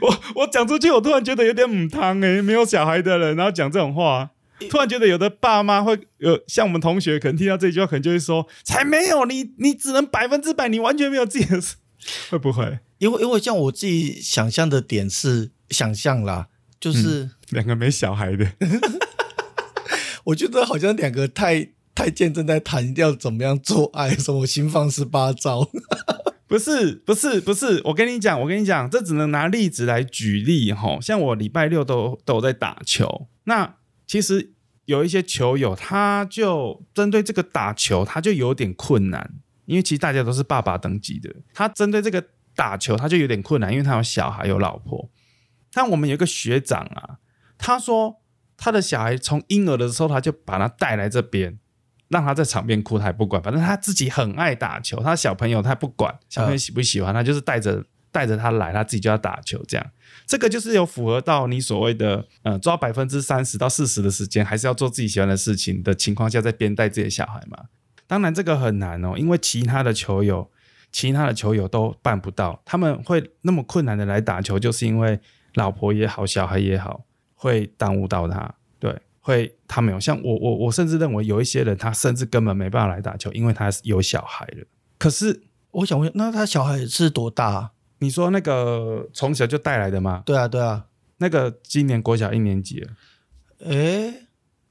[0.00, 4.30] 我我讲出去，我突然觉得有点母汤哎，没有小孩的人，然后讲这种话，
[4.70, 11.76] 突然觉得有的爸妈会有像我们同学，可能听到这句话，可能就会说：“才没有你，你只能百分之百，你完全没有自己的事，
[12.30, 16.46] 会不会？”因为因为像我自己想象的点是想象啦，
[16.80, 18.52] 就是两个没小孩的，
[20.24, 25.68] 我觉得好像两个太太监正在谈要怎么样做爱，什么新方十八招。
[26.52, 31.00] 不是不是不是，我跟你讲，我跟你讲，这只能拿例子来举例哈。
[31.00, 34.52] 像我礼拜六都都在打球，那其实
[34.84, 39.32] 有一些球友，他就针对这个打球，他就有点困难，
[39.64, 42.22] 因为其实大家都是爸爸等级的，他针对这个
[42.54, 45.08] 打球，他就有点困难，因为他有小孩有老婆。
[45.72, 47.16] 但我们有一个学长啊，
[47.56, 48.20] 他说
[48.58, 51.58] 他的小孩从婴儿的时候，他就把他带来这边。
[52.12, 55.02] 让他在场边哭，他也不管，反正他自己很爱打球。
[55.02, 59.60] 他小朋友他不管，小朋友喜不喜欢他，就是带着带着他来，他自己就要打球。
[59.66, 59.86] 这样，
[60.26, 67.64] 这个就是有符合到你所谓的，呃，抓百分之三十到四十的时间，还是要做自己喜欢的事情的情况下，在边带自己的小孩嘛。
[68.06, 70.50] 当然这个很难哦，因为其他的球友，
[70.92, 75.18] 其他的球友都办不到，他们会那么困难的来打球，就是因为
[75.54, 78.54] 老婆也好，小孩也好，会耽误到他。
[79.22, 84.66] 会，他没有像我，我我甚至认为有一些人，他甚至根本没办法来打球，因为他有小孩了。
[84.98, 87.70] 可是我想问，那他小孩是多大？
[88.00, 90.22] 你说那个从小就带来的吗？
[90.26, 90.86] 对啊，对啊，
[91.18, 92.90] 那个今年国小一年级了。
[93.60, 94.26] 诶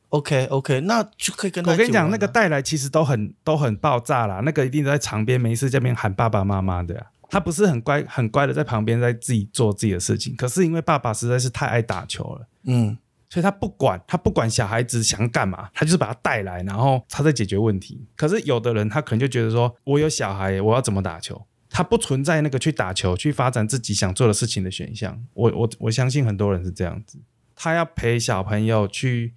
[0.09, 1.71] o k OK，那就可以跟他。
[1.71, 7.07] 我跟你讲，那个带来其实都很都很爆炸啦，那个一定在场边没事这边喊爸爸妈妈的。
[7.29, 12.97] 他不是很乖很乖的在旁边在自己做自己的事情，可是因为爸爸实在是太爱打球了，嗯。
[13.31, 18.05] 所以他不管，他不管小孩子想干嘛，他就是把他带来，然后他在解决问题。
[18.17, 21.47] 可是有的人他可能就觉得说，我有小孩，我要怎么打球？
[21.69, 25.23] 他不存在那个去打球、去发展自己想做的事情的选项。
[25.33, 27.17] 我我我相信很多人是这样子，
[27.55, 29.33] 他要陪小朋友去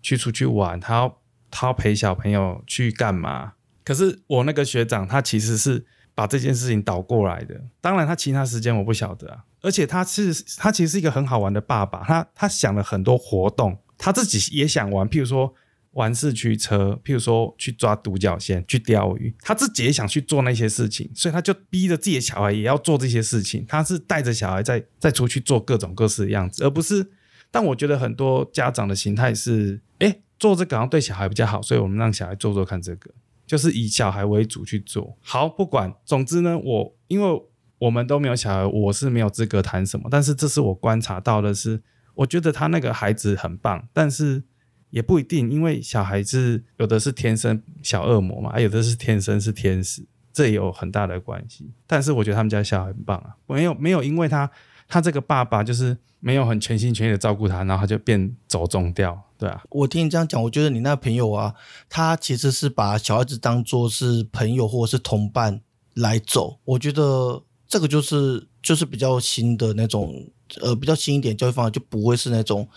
[0.00, 3.52] 去出去玩，他要他要陪小朋友去干嘛？
[3.84, 7.60] 可是我那个学长，他其实是把这件事情倒过来的。
[7.80, 9.44] 当然，他其他时间我不晓得啊。
[9.60, 15.54] 而且他是他其实是一个很好玩的爸爸，他他想了很多活动，他自己也想玩，譬如说
[15.92, 23.64] 玩四驱车，譬如说去抓独角仙、去钓鱼，他自己也想去做那些事情，所以他就逼着自己的小孩也要做这些事情。
[23.66, 27.10] 他是带着小孩在在出去做各种各式的样子，而不是。
[27.50, 33.10] 但我觉得很多家长的心态是，哎，做这个好像对小孩比较好，所以我们让小孩做做看这个，
[33.46, 35.16] 就是以小孩为主去做。
[35.20, 37.42] 好，不管，总之呢，我因为。
[37.76, 40.08] 我们都没有小孩，我是没有资格谈什么。
[40.10, 41.82] 但是这是我观察到的，是
[42.14, 44.42] 我觉得他那个孩子很棒，但是
[44.88, 51.72] 也不一定，因为小孩子有的是天生小恶魔嘛，有的是天生是天使，这也有很大的关系。
[51.86, 54.50] 但是我觉得他们家小孩很棒啊，没有没有，因为他
[54.88, 59.62] 他这个爸爸就是没有很全心全意的照顾他，然后他就变走中掉，对啊。
[59.68, 61.54] 我听你这样讲，我觉得你那朋友啊，
[61.88, 65.60] 他其实是把小孩子当做是朋友或者是同伴
[65.92, 67.42] 来走，我觉得。
[67.66, 72.68] 这个就是就是比较新的那种，呃，比较新一点教育方法，就不会是那种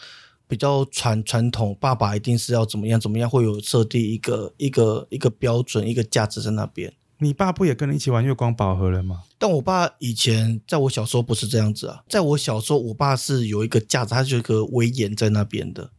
[0.48, 1.78] 比较传传统。
[1.80, 6.92] 爸爸一定是要怎么样怎么样，会有设定一个一个一个标准，一个价值在那边。
[7.20, 9.24] 你爸不也跟你一起玩月光宝盒了吗？
[9.38, 15.92] 但我爸以前在我小时候不是这样子啊，在我小时候，我爸是有一个架子，他就一个威严在那边的。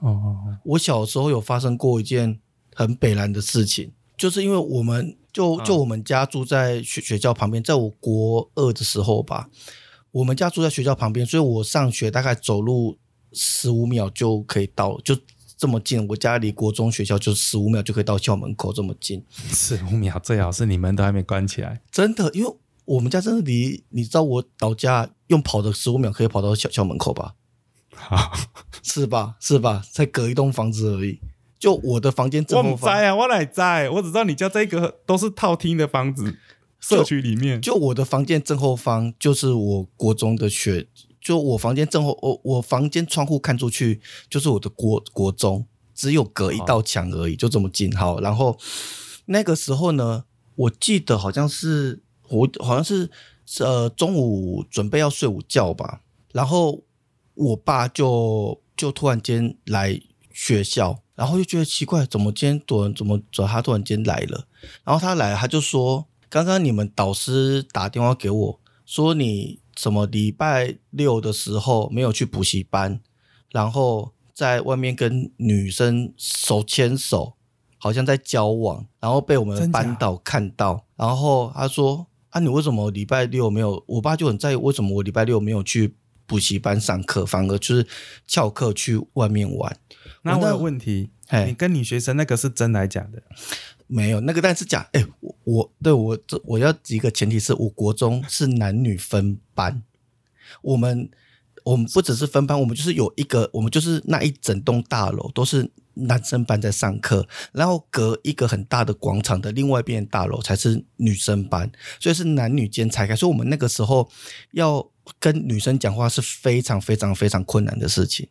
[0.00, 2.38] 哦，我小时候有发生过一件
[2.74, 5.16] 很北然的事情，就是因为我们。
[5.32, 9.48] 就就我们家住在学学校旁边，在我国二的时候吧，
[10.10, 12.98] 我们家住在学校旁边，所以我上学大概走路
[13.32, 15.16] 十五秒就可以到，就
[15.60, 16.08] 这么近。
[16.08, 19.22] 我家离国中学校就十五秒就可以到校门口，这么近。
[19.30, 21.82] 十五秒最好是你们都还没关起来。
[21.92, 22.56] 真的，因为
[22.86, 27.34] 我们家真的离，你知道我老家用跑的十五秒可以跑到校校门口吧？
[27.94, 28.32] 好，
[28.82, 29.36] 是吧？
[29.38, 29.84] 是吧？
[29.92, 31.20] 才隔一栋房子而已。
[31.58, 33.90] 就我的房间正后方啊，我哪在？
[33.90, 36.38] 我只知道你家这个都是套厅的房子，
[36.80, 37.60] 社区里面。
[37.60, 40.86] 就我的房间正后方就是我国中的学，
[41.20, 47.94] 就我房间正后，我我房间窗户看出去就是我的国国中，只有隔一道墙而已，就这么近。
[47.96, 48.58] 好，然后
[49.26, 50.24] 那个时候呢，
[50.56, 53.10] 我记得好像是我好像是
[53.60, 56.00] 呃中午准备要睡午觉吧，
[56.32, 56.82] 然后
[57.34, 58.60] 我爸就。
[58.76, 60.00] 就突然间来
[60.32, 64.46] 学校，然后就觉得奇怪，怎么今天突然怎么怎么他突然间来了？
[64.84, 73.00] 然后他来，他就说，刚刚你们导师打电话给我说你什么礼拜六的时候没有去补习班，
[73.50, 77.32] 然后在外面跟女生手牵手，
[77.78, 83.82] 好像在交往，然后被我们班导看到，然后他说啊，你为什么礼拜六没有？
[83.86, 85.94] 我爸就很在意为什么我礼拜六没有去
[86.26, 87.86] 补习班上课，反而就是
[88.26, 89.74] 翘课去外面玩。
[90.20, 91.08] 那那我有问题，
[91.46, 93.22] 你跟你学生那个是真来假的？
[93.92, 99.82] 没有那个，但是讲，哎、我我对我这我要一个前提是我国中是男女分班，
[100.62, 101.10] 我们
[101.64, 114.08] 我们不只是分班，我们就是有一个，我们就是那一整栋大楼都是男生班在上课，然后隔一个很大的广场的另外一边大楼才是女生班，所以是男女间拆开，所以我们那个时候
[114.52, 114.88] 要
[115.18, 118.28] 跟女生讲话是非常非常非常困难的事情，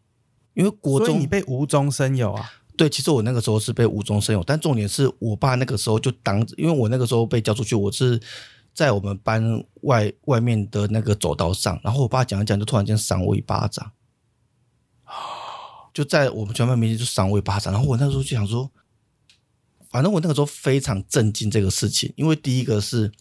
[0.53, 2.49] 因为国中你被无中生有啊？
[2.79, 8.17] 对，其实我那个时候是被无中生有，但重点是我爸那个时候就当，因为我那个时候被叫出去，我是
[8.73, 13.91] 在我们班外外面的那个走道上，然后我爸讲一讲，就突然间赏我一巴掌，
[15.93, 18.71] 就在我们全班面前就赏我一巴掌，然后我那时候就想说，
[19.89, 23.11] 反正我那个时候非常震惊这个事情，因为第一个是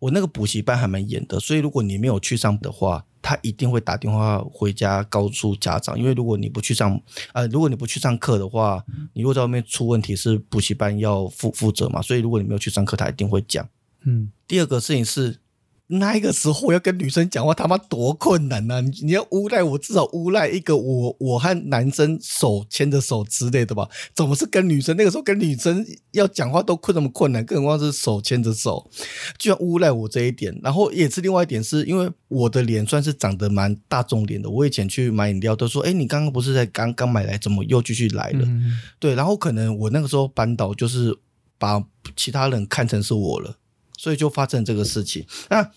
[0.00, 7.00] 我那个补习班还蛮严的，所以如果你没有去上的话，他一定会打电话回家告诉家长，因为如果你不去上，
[7.32, 13.66] 呃，如果你不去上课的话，你如果在外面出问题，是补习班要负负责嘛，所以如果你没有去上课，他一定会讲。
[14.04, 15.38] 嗯，第二个事情是，
[15.86, 23.88] 那一个时候要跟女生讲话，他妈多困难呐、你你要诬赖我，至少诬赖一个我我和男生手牵着手之类的吧？
[24.14, 24.96] 怎么是跟女生？
[24.96, 28.90] 那个时候跟女生要讲话都困那么困难，更何况是手牵着手，
[29.38, 30.58] 居然诬赖我这一点。
[30.62, 38.40] 然后也是另外一点，是因为我的脸算是长得蛮大众脸的，我以前去买饮料都说，哎，你刚刚不是在刚刚买来，怎么又继续来了？
[38.46, 41.14] 嗯对，然后可能我那个时候扳倒就是
[41.58, 41.84] 把
[42.16, 43.56] 其他人看成是我了，
[44.04, 45.24] 所以就发生这个事情。
[45.48, 45.70] 那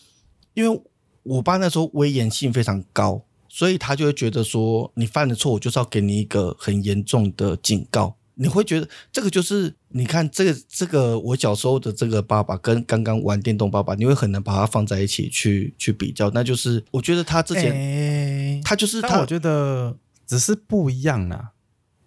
[0.53, 0.82] 因为
[1.23, 8.17] 我爸那时候威严性非常高，所以他就会觉得说，你犯了错，我就是要给你一个很严重的警告。
[8.36, 16.30] 你会觉得这个就是你看这个这个我小时候的这个爸爸跟刚刚玩电动爸爸，你会很难把它放在一起去去比较。
[16.32, 21.53] 那就是我觉得他之前、哎他就是他但我觉得只是不一样啦。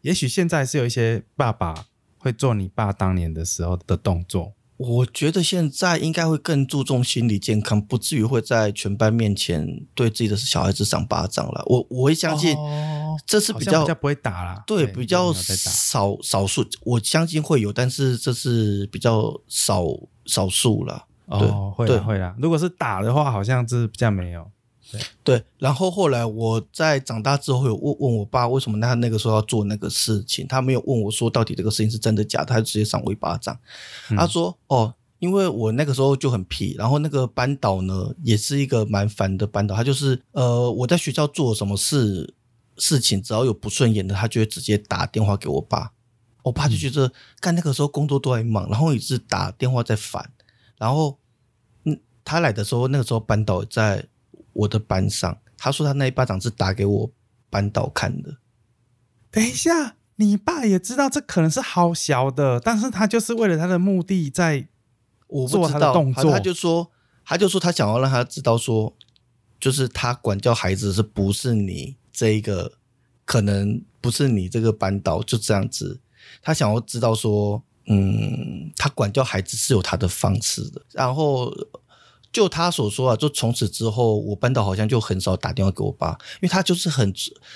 [0.03, 1.87] 也许现在是有一些爸爸
[2.19, 4.53] 会做你爸当年的时候的动作，
[4.83, 11.63] 我觉得现在应该会更注重心理健康，不至于会在全班面前对自己的小孩子赏巴掌了。
[11.67, 15.35] 我我会相信哦这是比较、哦比较不会打啦，对比较。
[15.61, 19.85] 少少数，我相信会有，但是这是比较少
[20.25, 21.07] 少数了。
[21.27, 22.35] 哦，会会啦。
[22.39, 24.51] 如果是打的话，好像是比较没有。
[25.23, 33.59] 对，然后后来我在长大之后有问问我爸为什么他那个时候要做那个事情，他没有问我说到底这个事情是真的假的，他就直接赏我一巴掌。
[34.17, 42.35] 他说：“哦，因为我那个时候就很皮，然后那个班导呢也是一个蛮烦的班导，他就是呃我在学校做什么事
[42.77, 45.93] 事情，只要有不顺眼的，他就会直接打电话给我爸。
[46.43, 50.33] 我爸就觉得干那个时候工作都还忙，然后也是打电话在烦，
[50.79, 51.19] 然后
[51.85, 54.07] 嗯他来的时候，那个时候班导在
[54.61, 57.11] 我的班上，他说他那一巴掌是打给我
[57.49, 58.39] 班导看的。
[59.31, 64.69] 等一下，你爸也知道这可能是好小的，但是他就是为了他的目的在做
[65.29, 66.91] 我不知道，他的动作他他就说，
[67.25, 68.95] 他就说他想要让他知道说，
[69.59, 72.73] 就是他管教孩子是不是你这一个，
[73.25, 76.01] 可能不是你这个班导就这样子，
[76.43, 80.83] 他想要知道说，嗯，他管教孩子是有他的方式的。
[80.93, 81.55] 然后
[82.33, 87.13] 就他所说啊，就从此之后，我班导好像就很少打电话给我爸，因为他就是很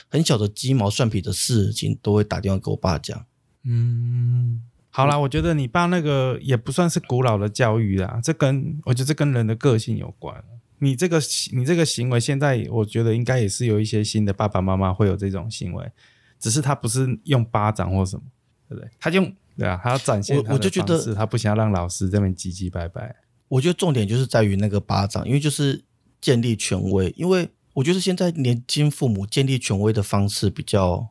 [0.09, 3.25] 很小的鸡毛蒜皮的事情都会打电话给我爸讲。
[3.63, 10.43] 嗯，好啦，我觉得你爸那个也不算是古老的教育啦，这跟我觉得这跟人的个性有关。
[10.81, 11.21] 你这个
[11.53, 15.93] 你这个行为，现在我觉得应该也是有一些新的爸爸妈妈会有这种行为，
[16.41, 18.23] 只是他不是用巴掌或什么，
[18.69, 18.91] 对不对？
[18.99, 23.15] 他用对啊，他要展现我他的我就觉得他不想要让老师这边唧唧拜拜。
[23.49, 25.85] 我觉得重点就是在于那个巴掌，因为就是
[26.21, 27.13] 建立权威。
[27.17, 31.09] 因为我觉得现在年轻父母建立权威的方式比较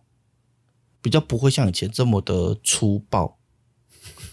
[1.02, 3.38] 比较不会像以前这么的粗暴，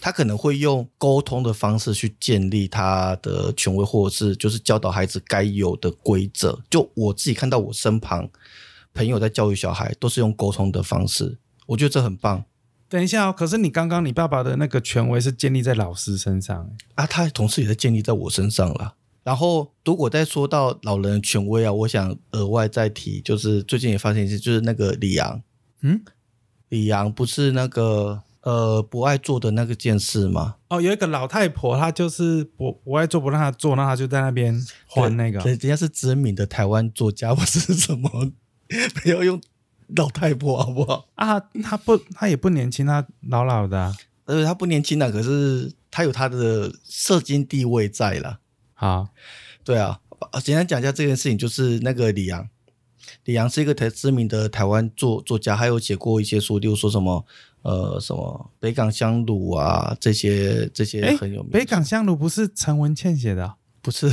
[0.01, 6.62] 他可能会用沟通的方式去建立他的权威，或者是就是教导孩子该有的规则。
[6.70, 8.30] 就我自己看到我身旁
[8.94, 12.44] 朋友在教育小孩，都是用沟通的方式，我觉得这很棒
[12.91, 17.07] 等一下哦，可是你刚刚你爸爸的那个权威是建立在老师身上，啊。
[17.07, 18.95] 他同时也是建立在我身上啦。
[19.22, 25.41] 然后，如果再说到老人的权威啊，我想额外再提，就是最近也发现一次，就是那个李阳，
[25.82, 26.03] 嗯，
[26.70, 30.57] 李阳不是那个呃不爱做的那个件事吗？
[30.68, 35.38] 哦，有一个老太婆，她就是不不爱做，不让她做，那她就在那边换那个。
[35.41, 38.32] 对，人家是知名的台湾作家， 不是什么
[39.03, 39.41] 不要用
[39.97, 41.09] 老太婆好不好？
[41.14, 43.97] 啊，她不，她也不年轻，她老老的、啊。
[44.26, 48.38] 而且他不年轻了，可是他有他的社经地位在了。
[48.74, 49.09] 好，
[49.64, 49.99] 对啊，
[50.30, 52.49] 呃简单讲一下这件事情，就是那个李阳，
[53.24, 57.26] 李阳是一个台知名的台湾作作家，还有写过一些书，例如说什么
[57.62, 61.51] 呃什么北港香炉啊这些这些哎很有名。
[61.51, 64.09] 北港香炉不是陈文茜写的啊、不是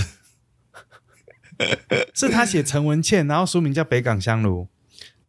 [2.15, 4.63] 是他写陈文茜，然后书名叫《北港香炉》。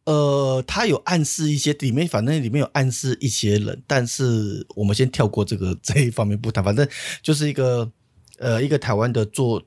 [0.08, 6.88] 呃，他有暗示一些，里面反正里面有暗示一些人，但是我们先跳过这个这一方面不谈，反正
[7.20, 7.92] 就是一个
[8.40, 9.62] 呃一个台湾的作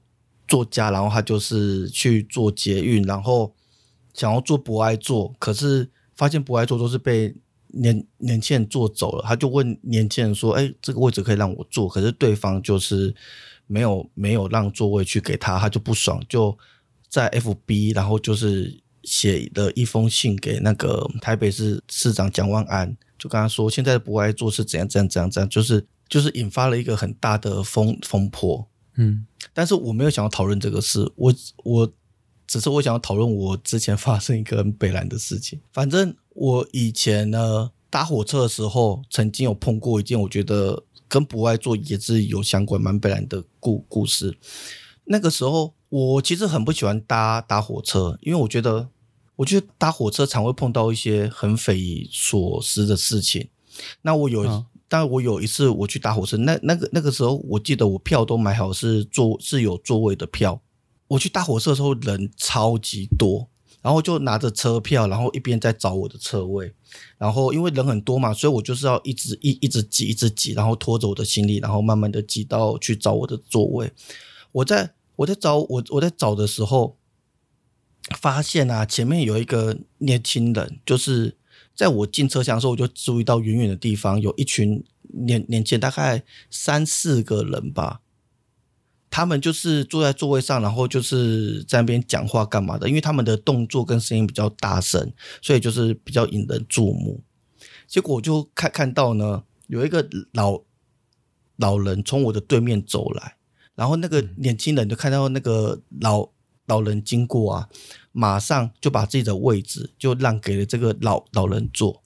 [0.48, 3.54] 作家，然后他就是去做捷运，然后
[4.16, 7.36] 想要做博爱座，可是发现博爱座都是被
[7.68, 13.14] 年年轻人坐走了，他就问年轻人说：“哎，这个位置可以让我坐？”可是对方就是
[13.68, 16.58] 没有没有让座位去给他，他就不爽，就
[17.10, 28.68] 在 FB，然后就是写了一封信给那个台北市市长蒋万安，就跟他说现在的博爱座是怎样怎样怎样怎样，就是就是引发了一个很大的风风波。
[28.96, 31.34] 嗯但是我没有想要讨论这个事，我
[31.64, 31.92] 我
[32.46, 35.60] 只是我想要讨论我之前发生一个很北蓝的事情。
[35.72, 44.38] 反正我以前呢搭火车的时候，曾经有碰过一件我觉得跟不爱做也是有相关蛮北蓝的故故事。
[45.06, 48.88] 那个时候我其实很不喜欢搭搭火车，因为我觉得
[49.36, 53.50] 我觉得搭火车常会碰到一些很匪夷所思的事情。
[54.02, 60.62] 那我有嗯但我有一次我去搭火车，那那个那个时候我记得我票都买好是座是有座位的票。
[61.08, 63.50] 我去搭火车的时候人超级多，
[63.82, 66.74] 然后就拿着车票，然后一边在找我的车位，
[67.18, 73.92] 然后因为人很多嘛，所以我就是要一直一一直挤一直挤，然后拖着我的行李，然后慢慢的挤到去找我的座位。
[74.54, 76.98] 我在我在找我我在找的时候，
[78.18, 81.38] 发现啊前面有一个年轻人，就是
[81.76, 88.02] 在我进车厢的时候，我就注意到远远的地方有一群年年轻，大概三四个人吧。
[89.14, 95.12] 他们就是坐在座位上，然后就是在那边讲话干嘛的，因为他们的动作跟声音比较大声，
[95.42, 97.22] 所以就是比较引人注目。
[97.88, 100.62] 结果我就看看到呢，有一个老
[101.58, 103.36] 老人从我的对面走来，
[103.76, 106.28] 然后那个年轻人就看到那个老
[106.68, 107.70] 老人经过啊，
[108.12, 112.02] 马上就把自己的位置就让给了这个老老人坐。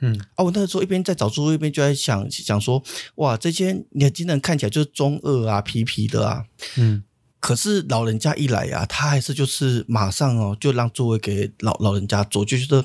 [0.00, 2.82] 嗯啊，我那个时候一边在找座位，一边就在想想说，
[3.16, 6.44] 哇，这些年轻人看起来就是中二啊、皮皮的啊。
[6.76, 7.04] 嗯
[7.40, 12.82] 可是老人家一来啊，他还是就是马上哦，就让座位给老老人家坐，就觉得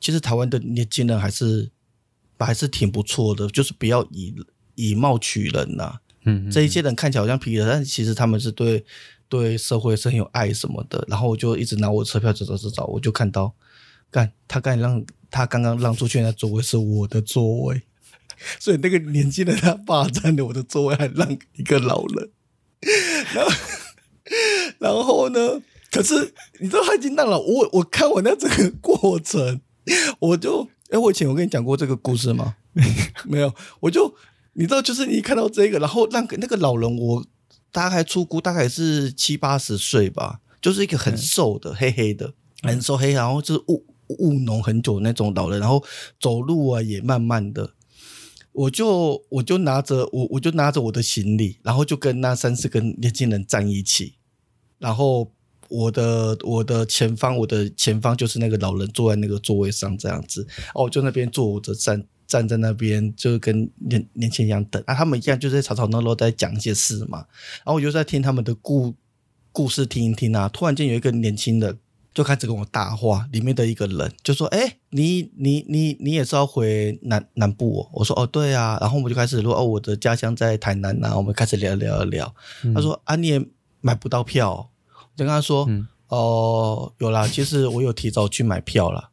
[0.00, 1.70] 其实台湾的年轻人还是
[2.38, 4.32] 还是挺不错的，就是不要以
[4.76, 8.84] 以貌取人呐、嗯，这一些人看起来好像皮的，但其实他们是对
[9.28, 11.02] 对社会是很有爱什么的。
[11.08, 13.54] 然后我就一直拿我车票走走走走，我就看到，
[14.10, 17.82] 干他刚让他刚刚让出去那座位是我的座位，
[18.60, 22.30] 所以那个年轻人他霸占了我的座位，还让一个老人。
[23.32, 23.50] 然后，
[24.78, 25.62] 然后呢？
[25.88, 29.60] 可是你知道他已经让了我，我看完那整个过程，
[30.18, 32.56] 我就，哎，我以前有跟你讲过这个故事吗？
[33.24, 34.14] 没有，我就
[34.58, 37.24] 你知道，就是你一看到这个，然后让给那个老人，我
[37.70, 42.32] 大概出估大概是七八十岁吧，就是一个很瘦的、黑黑的，
[42.62, 43.84] 很瘦黑，然后就是务
[44.18, 45.84] 务农很久的那种老人，然后
[46.18, 47.72] 走路啊也慢慢的。
[48.52, 54.14] 我就我就拿着我我就拿着我的行李，然后就跟那三四个年轻人站一起，
[54.78, 55.30] 然后
[55.68, 67.26] 我的我的前方我的前方就是那个老人坐在那个座位上这样子，哦，我就那边坐着站站在那边，就跟年年轻人一样等啊，他们一样就在吵吵闹闹在讲一些事嘛，
[67.58, 68.94] 然后我就在听他们的故
[69.52, 71.78] 故事听一听啊，突然间有一个年轻人。
[72.16, 82.34] 就开始跟我搭话，里面的一个人就说：“哎、你你你你也是要回南南部、哦？”我说：“哦，对啊。”然后我们就开始说：“哦，我的家乡在台南呐、啊。”我们开始聊聊聊。
[82.74, 83.46] 他说：“啊，你也
[83.82, 89.10] 买不到票哦、我就跟他说：“嗯哦，有啦，其实我有提早去买票啦。”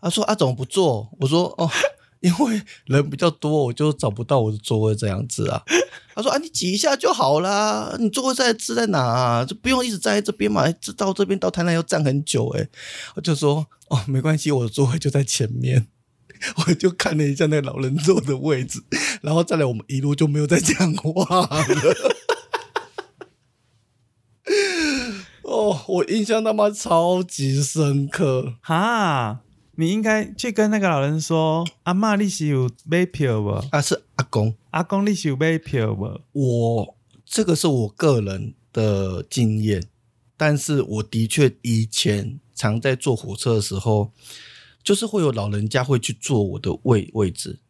[0.00, 1.70] 他说：“啊，怎么不做？”我说：“哦，
[2.20, 5.62] 因为人比较多，我就找不到我的座位这样子啊。”
[6.14, 9.44] 他说：“啊，你挤一下就好啦，你座位在是在哪、啊？
[9.44, 12.68] 就不用一直站在这边嘛，这到这边到台南要站很久哎。”
[13.14, 15.86] 我就说：“哦，没关系，我的座位就在前面。”
[16.68, 18.80] 我就看了一下那个老人坐的位置，
[19.22, 21.66] 然后再来，我们一路就没有再讲话了。
[25.42, 28.54] 哦，我印象他妈超级深刻。
[28.62, 29.40] 哈，
[29.80, 33.50] 你应该去跟那个老人说：“阿嬷，你是有买票不？
[33.70, 36.20] 啊，是阿公，阿公，你是有买票不？
[36.32, 39.80] 我这个是我个人的经验，
[40.36, 44.10] 但是我的确以前常在坐火车的时候，
[44.82, 47.60] 就是会有老人家会去坐我的位位置，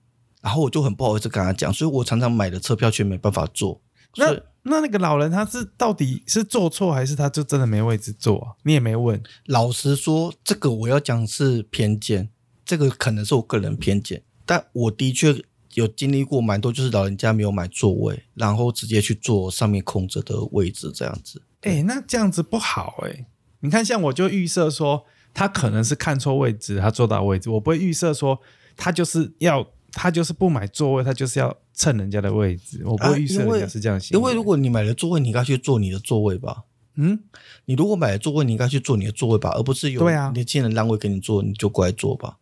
[0.40, 3.82] 然后我就很不好意思跟他讲，所以我常常买的车票却没办法坐。
[4.24, 8.52] 所那那那个老人他是到底是坐错还是他就真的没位置坐啊？
[8.64, 9.22] 你也没问。
[9.46, 12.28] 老实说，这个我要讲是偏见，
[12.64, 15.42] 这个可能是我个人偏见，但我的确
[15.74, 21.40] 有经历过蛮多，就是老人家没有买座位，然后直接去坐上面空着的位置这样子。
[21.62, 23.26] 哎、那这样子不好哎、
[23.60, 28.38] 你看，像我就预设说他可能是看错位置，他坐到位置，我不会预设说
[28.76, 34.20] 他就是要他就是不买座位，他就是要蹭人家的位置，我不啊会预设因为人家是这样行为。
[34.20, 36.64] 因为如果你买了座位，你应该去坐你的座位吧。
[36.96, 37.20] 嗯，
[37.66, 42.36] 你如果买了座位，你应该去坐你的座位吧，而不是有对啊年轻人让位给你坐，你就过来坐吧。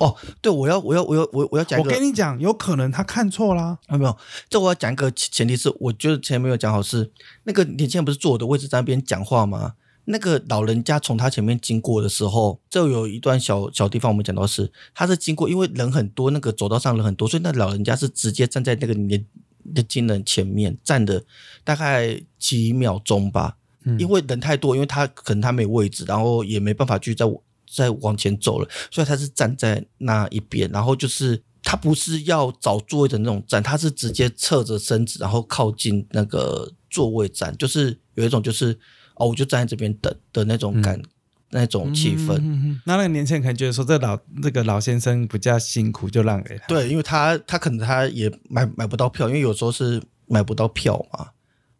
[0.00, 3.78] 哦，对，我要我要我要我我要讲一我，跟你讲，有可能他看错啦。
[3.86, 4.16] 啊没有，
[4.48, 7.12] 这我要讲一个前前提是，我觉得前面没有讲好是
[7.44, 9.74] 那个年轻人不是坐我的位置在那边讲话吗？
[10.10, 19.24] 那个老人家从他前面经过的时候，就有一段小小地方我们讲到是，他是经过，因为人很多，那个走道上人很多，所以那老人家是直接站在那个年
[19.62, 21.24] 年轻人前面站的
[21.62, 23.56] 大概几秒钟吧，
[23.98, 27.24] 因为人太多，因为他可能他没位置，然后也没办法继续再
[27.72, 38.76] 再往前走了，所以他是站在那一边，然后就是他不是要找座位的那种站，他是直接侧着身子，然后靠近那个座位站，就是有一种就是
[39.20, 40.98] 哦，我就站在这边等的那种感、
[41.50, 42.40] 那种气氛。
[42.86, 46.66] 那那个年轻人可能觉得说，这老这个老先生比较辛苦，就让给他。
[46.66, 51.28] 对，因为他他可能他也买买不到票，因为有时候是买不到票嘛，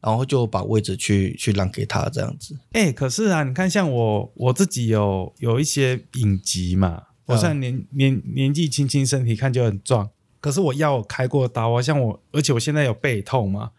[0.03, 2.59] 然后就把位置去去让给他这样子。
[2.73, 10.11] 哎、可是啊，你看，像我我自己有有一些隐疾嘛，我虽然年、年年纪轻轻，身体看就很壮，
[10.41, 13.71] 可是我腰有开过刀啊，像我，而且我现在有背痛嘛，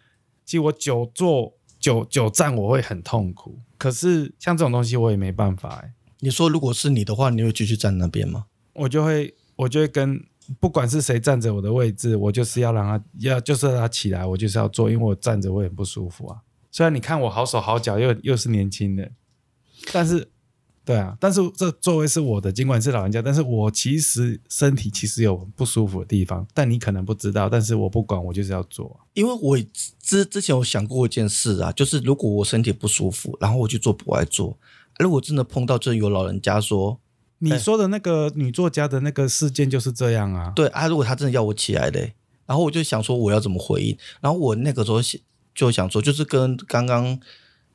[0.45, 8.45] 其实我久坐久久站我会很痛苦，可是像这种东西我也没办法、欸，你说如果是你的话，你会继续站那边吗？
[8.73, 10.23] 我就会我就会跟
[10.59, 16.41] 不管是谁站着我的位置，我就是要让他要就是让他起来，我就是要坐，因为我站着我也不舒服啊。
[16.69, 19.11] 虽然你看我好手好脚，又又是年轻的，
[19.91, 20.29] 但是
[20.83, 28.99] 对啊，但是这座位是我的，尽管是老人家，但是我其实身体其实有不舒服的地方，但你可能不知道，但是我不管，我就是要做。
[29.13, 29.57] 因为我
[30.01, 34.57] 之之前有想过一件事啊，就是如果我身体不舒服，然后我去做不爱做，
[34.97, 36.99] 如果真的碰到真的有老人家说，
[37.37, 42.13] 你说的那个女作家的那个事件就是这样啊，对啊，如果他真的要我起来嘞，
[42.47, 44.99] 然后我就想说我要怎么回应，然后我那个时候
[45.53, 47.19] 就想说，就是跟刚刚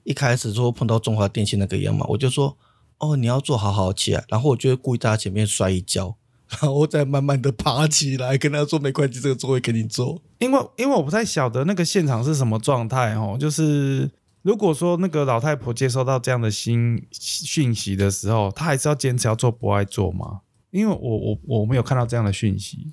[0.02, 2.56] 一开始说碰到中华电信那个一样嘛，我就说
[2.98, 6.16] 哦你要坐好好起来，然后我就会故意在他前面摔一跤，
[6.48, 10.22] 然后再慢慢的爬起来，跟他说没关系，这个座位给你坐。
[10.38, 14.10] 因为因为我不太晓得那个现场是什么状态哦，就是
[14.42, 20.40] 如果说那个老太婆接收到这样的新讯息的时候，她还是要坚持要做不爱做吗？
[20.70, 22.92] 因为我我我没有看到这样的讯息，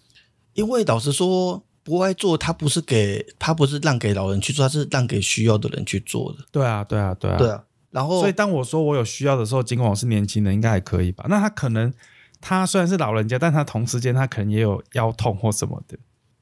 [0.53, 6.39] 因为老实说，不爱做，他不是给他不是让给老人去做，他是让给需要的人去做的。
[6.49, 7.63] 对啊对啊对啊，对啊，
[7.93, 11.25] 然后所以当我说我有需要的时候，尽管我是年轻人，应该还可以吧？
[11.29, 11.93] 那他可能
[12.41, 15.97] 他虽然是老人家，但他同时间他可能也有腰痛或什么的，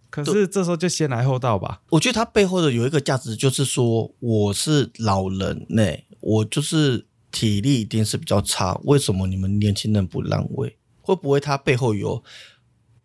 [0.10, 1.82] 可是这时候就先来后到吧。
[1.90, 5.84] 我觉得他背后的有一个价值，就是说我是老人呢、
[6.22, 10.78] 我就是体力一定是比较差，为什么你们年轻人不让位？
[11.02, 12.24] 会不会他背后有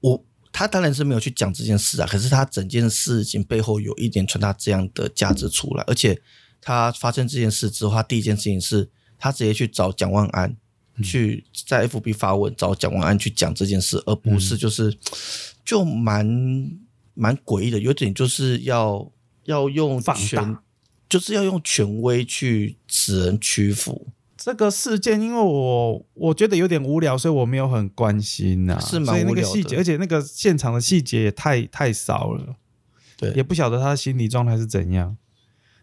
[0.00, 0.24] 我？
[0.52, 6.18] 他当然是没有去讲这件事啊，可是他整件事情背后有一点传达这样的价值出来，而且
[6.66, 10.56] 他发生这件事之后，他第一件事情是他直接去找蒋万安，
[11.00, 14.98] 去在 FB 发文找蒋万安去讲这件事，而不是就是、
[15.64, 16.26] 就蛮
[17.14, 19.12] 蛮诡异的，有点就是要
[19.44, 20.62] 要用放权大，
[21.08, 24.08] 就是要用权威去使人屈服。
[24.36, 29.52] 这个事件，因为我我觉得有点无聊，所以我没有很关心呐、是蛮所以那无聊的。
[29.52, 32.56] 个细节，而且那个现场的细节也太太少了，
[33.16, 33.30] 对。
[33.34, 35.16] 也不晓得他的心理状态是怎样。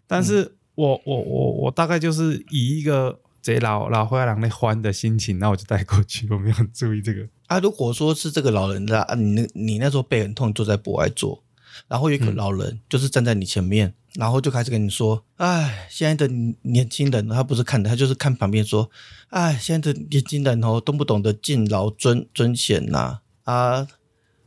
[0.06, 7.26] 但嗯是我、我我我大概就是以一个贼老老灰狼那欢的心情，那我就带过去，我没有注意这个。
[7.46, 11.42] 啊，如果说是这个老人的啊，你那你那时候背很痛，坐在博爱座，
[11.86, 18.90] 然后有一个老人就是站在你前面，然后就开始跟你说：“哎，现在的年轻人，他不是看的，他就是看旁边说，
[19.28, 23.86] 哎，现在的年轻人哦，都不懂得敬老尊尊贤呐啊，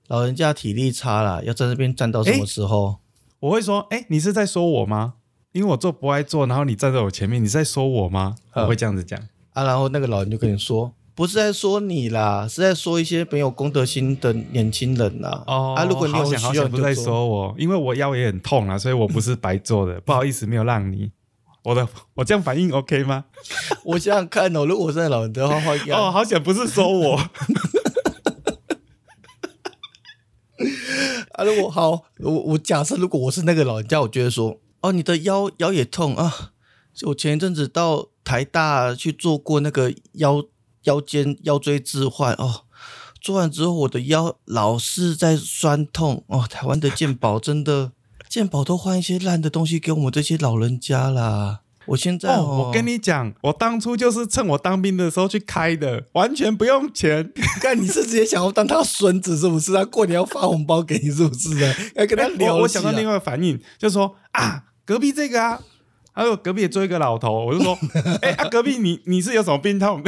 [0.07, 2.97] 老人家体力差啦，要在这边站到什么时候？
[3.39, 5.13] 我会说，哎、你是在说我吗？
[5.57, 8.35] 因为我做不爱做，然后你站在我前面，你是在说我吗？
[8.53, 9.19] 嗯我会这样子讲。
[9.53, 15.43] 啊，然后那个老人就跟你说：不是在说你啦，是在说一些没有公德心的年轻人啦。
[15.47, 17.05] 哦，啊，如果你有需要不在你就做。
[17.05, 21.11] 说我，因为我腰也很痛啊，所以我不是白做的，不好意思没有让你。
[21.65, 23.25] 我的我这样反应 OK 吗？
[23.83, 27.17] 我想想看哦，如果我是那老人的话，会哦，好险不是说我。
[31.33, 36.51] 啊，如果好，我我假设如果我是那个老人家，我觉得说，哦，你的腰腰也痛啊。
[37.03, 40.43] 我前一阵子到台大去做过那个腰
[40.83, 42.65] 腰间腰椎置换哦，
[43.21, 46.47] 做完之后我的腰老是在酸痛哦。
[46.49, 47.91] 台湾的健保真的
[48.27, 51.61] 健保都换一些烂的东西给我们这些老人家啦。
[51.87, 57.31] 我现在、哦哦，我跟你讲，我当初就是趁我当兵的时候去开的，完全不用钱。
[57.61, 59.73] 看你是直接想要当他孙子是不是？
[59.73, 61.73] 他过年要发红包给你是不是呢？
[61.95, 65.59] 要 跟他聊、我我想到另外一个反应，就说啊，隔壁这个啊，
[66.13, 67.77] 还有隔壁也坐一个老头，我就说，
[68.21, 70.03] 哎、啊，隔壁你你是有什么病痛？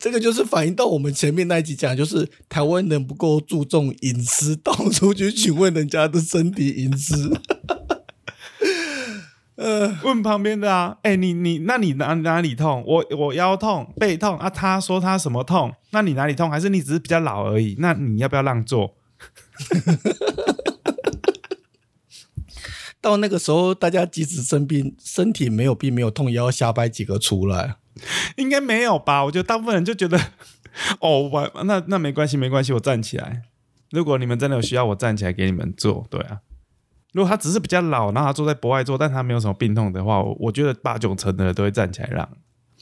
[0.00, 7.40] 这个就是反映到我们前面那一集讲，就是台湾人不够注重隐私，到处去询问人家的身体隐私。
[10.02, 12.82] 问旁边的啊，哎、你你那你哪哪里痛？
[12.86, 14.50] 我我腰痛、背痛啊。
[14.50, 15.72] 他说他什么痛？
[15.90, 16.50] 那你哪里痛？
[16.50, 17.76] 还是你只是比较老而已？
[17.78, 18.96] 那你要不要让座？
[23.00, 27.76] 到那个时候，大家即使生病，身体没有病没有痛，也要瞎掰几个出来。
[28.36, 29.24] 应该没有吧？
[29.24, 30.18] 我觉得大部分人就觉得，
[31.00, 33.42] 哦，我那那没关系，没关系，我站起来。
[33.90, 36.06] 如果你们真的有需要，我站起来给你们做。
[36.08, 36.38] 对啊，
[37.12, 42.28] 如果他只是比较老，然后他坐在博爱座，但他没有什么病痛的话，我我觉得八九成的人都会站起来让，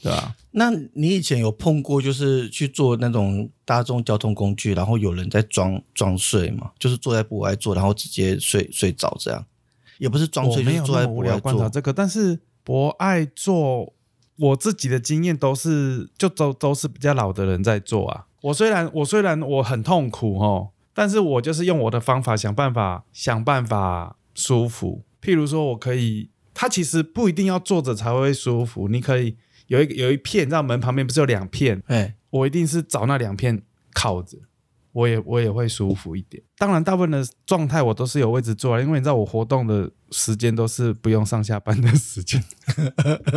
[0.01, 6.71] 对吧、那你以前有碰过，就是去坐那种大众交通工具，然后有人在装装睡吗？
[6.79, 9.45] 就是坐在博爱座，然后直接睡睡着这样，
[9.97, 11.69] 也不是装睡，就是坐在博爱那么无聊观察坐。
[11.69, 13.93] 这个，但是博爱座，
[14.37, 18.25] 我自己的经验都是就都都是比较老的人在做啊。
[18.41, 25.03] 我虽然我虽然我很痛苦哦，但是我就是用我的方法想办法想办法舒服。
[25.21, 33.61] 譬如说，我可以，它其实不一定要坐着才会舒服，你可以有一个有一片，在门旁边不是有两片，哎，我一定是找那两片
[33.93, 34.37] 靠着，
[34.93, 36.41] 我也我也会舒服一点。
[36.57, 42.43] 当然，大部分的状态我都是有位置坐啊，因为你知道我活动的时间都是不用上下班的时间。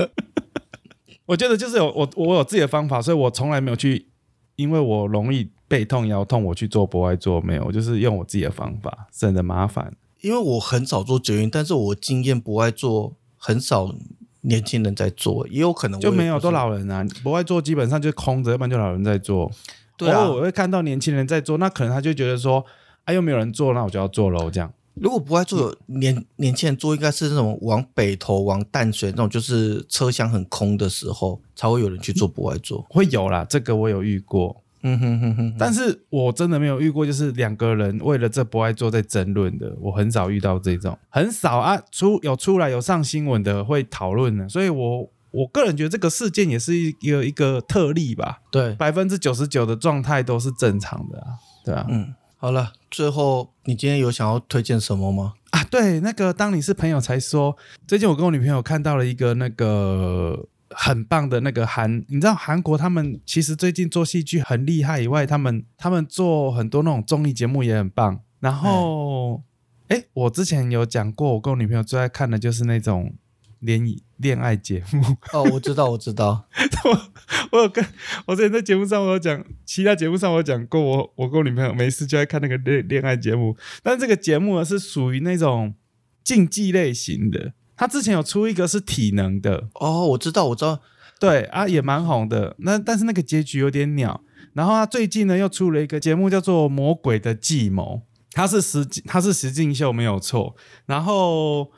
[1.26, 4.08] 我觉得就是有我我有自己的方法，所以我从来没有去，
[4.56, 9.94] 因为我容易背痛腰痛，我去做博爱做没有，我就是用我自己的方法，省得麻烦。
[10.24, 13.94] 因为我很少做捷运，但是我经验不爱做，很少
[14.40, 19.52] 年轻人在做，也有可能就没有都老人啊，不爱做基本上就空着，要不然就老人在做。
[19.98, 22.64] 对啊偶尔我会看到年轻人在做，那可能他就觉得说，
[23.04, 24.72] 啊又没有人做，那我就要做喽，这样。
[24.94, 32.86] 如果不爱做，年年轻人做应该是那种往北投、往淡水那种，就是车厢很空的时候，才会有人去做不爱做。
[32.88, 41.80] 会有啦，这个我有遇过，嗯哼哼哼，但是我真的没有遇过，就是两个人为了这不爱做在争论的，我很少遇到这种，很少啊。
[41.90, 51.26] 出有出来有上新闻的会讨论的，所以我我个人觉得这个事件也是一个一个特例吧，对，百分之九十九的状态都是正常的啊，
[51.64, 55.32] 对啊，嗯，好了，最后你今天有想要推荐什么吗？
[55.50, 57.56] 啊，对，那个当你是朋友才说，
[57.86, 68.20] 最近我跟我女朋友看到了一个那个很棒的那个韩，你知道韩国他们其实最近做戏剧很厉害以外，他们他们做很多那种综艺节目也很棒。
[68.40, 69.42] 然后，
[69.88, 73.14] 哎、我之前有讲过，我跟我女朋友最爱看的就是那种
[73.60, 75.16] 联谊恋爱节目。
[75.32, 76.46] 哦，我知道，我知道，
[76.84, 77.10] 我
[77.52, 77.82] 我有跟
[78.26, 85.74] 我之前在节目上我有讲，其他节目上我有讲过，我我跟我女朋友没事就爱看那个恋恋爱节目，但这个节目呢是属于那种
[86.22, 87.54] 竞技类型的。
[87.76, 90.80] 他之前有出一个是体能的，哦，我知道，我知道，
[91.18, 92.54] 对啊，也蛮红的。
[92.58, 94.22] 那但是那个结局有点鸟。
[94.52, 100.54] 然后他最近呢又出了一个节目叫做《魔鬼的计谋》，他是实他是实境秀没有错。
[100.86, 101.72] 然后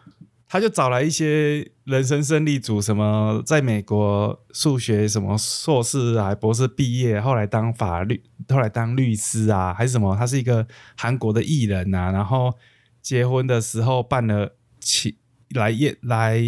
[0.46, 10.14] 他就找来一些人生胜利组，什么在美国数学什么硕士啊、博士毕业，后来当法律，后来当律师啊，还是什么？
[10.14, 10.66] 他是一个
[10.98, 12.52] 韩国的艺人啊，然后
[13.00, 15.16] 结婚的时候办了起
[15.50, 16.42] 来宴来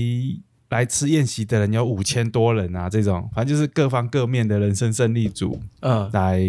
[0.68, 6.42] 来吃宴席的人有五千多人啊，这种反正就是各方各面的人生胜利组嗯，来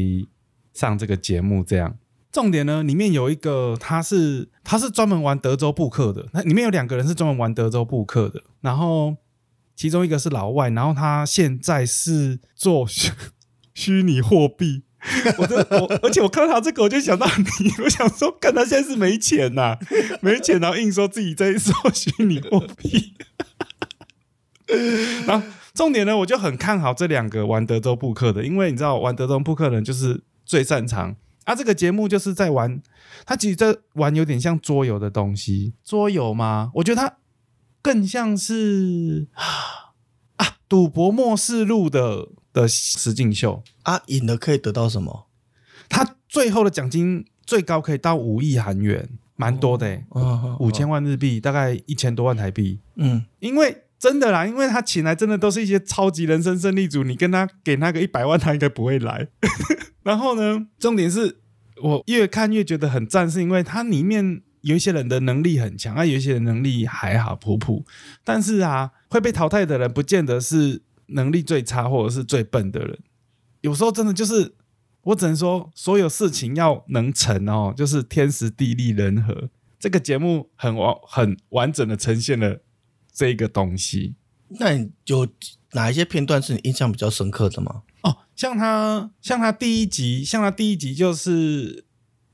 [0.73, 1.97] 上这个节目，这样。
[2.31, 9.15] 重点呢，里面有一个他是他是专门玩德州扑克的，那里面有两个人是专门玩德州扑克的，然后
[9.75, 13.11] 其中一个是老外，然后他现在是做虚
[13.73, 14.83] 虚拟货币。
[15.37, 17.25] 我这我，而且我看到他这个，我就想到
[17.61, 19.77] 你，我想说，看他现在是没钱呐、
[20.21, 23.13] 没钱，然后硬说自己在做虚拟货币，
[25.25, 31.55] 然后重点呢，我就很看好这两个玩德州扑克的，因为你知道玩德州扑克的人就是最擅长啊。
[31.55, 32.81] 这个节目就是在玩，
[33.25, 36.71] 他其实在玩有点像桌游的东西，桌游吗？
[36.75, 37.17] 我觉得他
[37.81, 39.29] 更像是
[40.35, 43.63] 啊赌博末世录的的实境秀。
[43.83, 45.27] 啊，赢了可以得到什么？
[45.87, 50.01] 他最后的奖金最高可以到五亿韩元，蛮多的、
[50.59, 52.79] 五千万日币，大概一千多万台币。
[52.95, 59.27] 嗯，因为真的啦，因为他请来真的都是一些超级人生胜利组，你跟他给那个一百万，他应该不会来。
[60.03, 61.39] 然后呢，重点是
[61.81, 67.85] 我越看越觉得很赞，是因为它里面有一些人的能力很强，啊，有一些人能力还好普普，
[68.23, 70.81] 但是啊，会被淘汰的人不见得是
[71.11, 72.99] 能力最差或者是最笨的人，
[73.61, 74.55] 有时候真的就是。
[75.03, 79.49] 我只能说，所有事情要能成哦，就是天时地利人和。
[79.79, 82.61] 这个节目很完很完整的呈现了
[83.11, 84.15] 这个东西
[84.59, 85.25] 那你有
[85.71, 87.83] 哪一些片段是你印象比较深刻的吗？
[88.01, 88.17] 哦。
[88.35, 91.85] 像他，像他第一集，像他第一集就是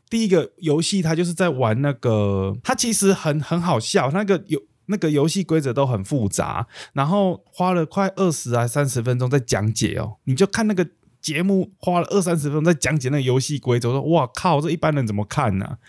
[0.09, 10.87] 第一个游戏，他就是在玩那个，他其实很很好笑，那个游那个游戏规则都很复杂，然后花了快二十啊三十分钟在讲解哦，你就看那个。
[11.25, 15.79] 节目花了二三十分钟在讲解那个游戏规则，我说哇靠，这一般人怎么看呢、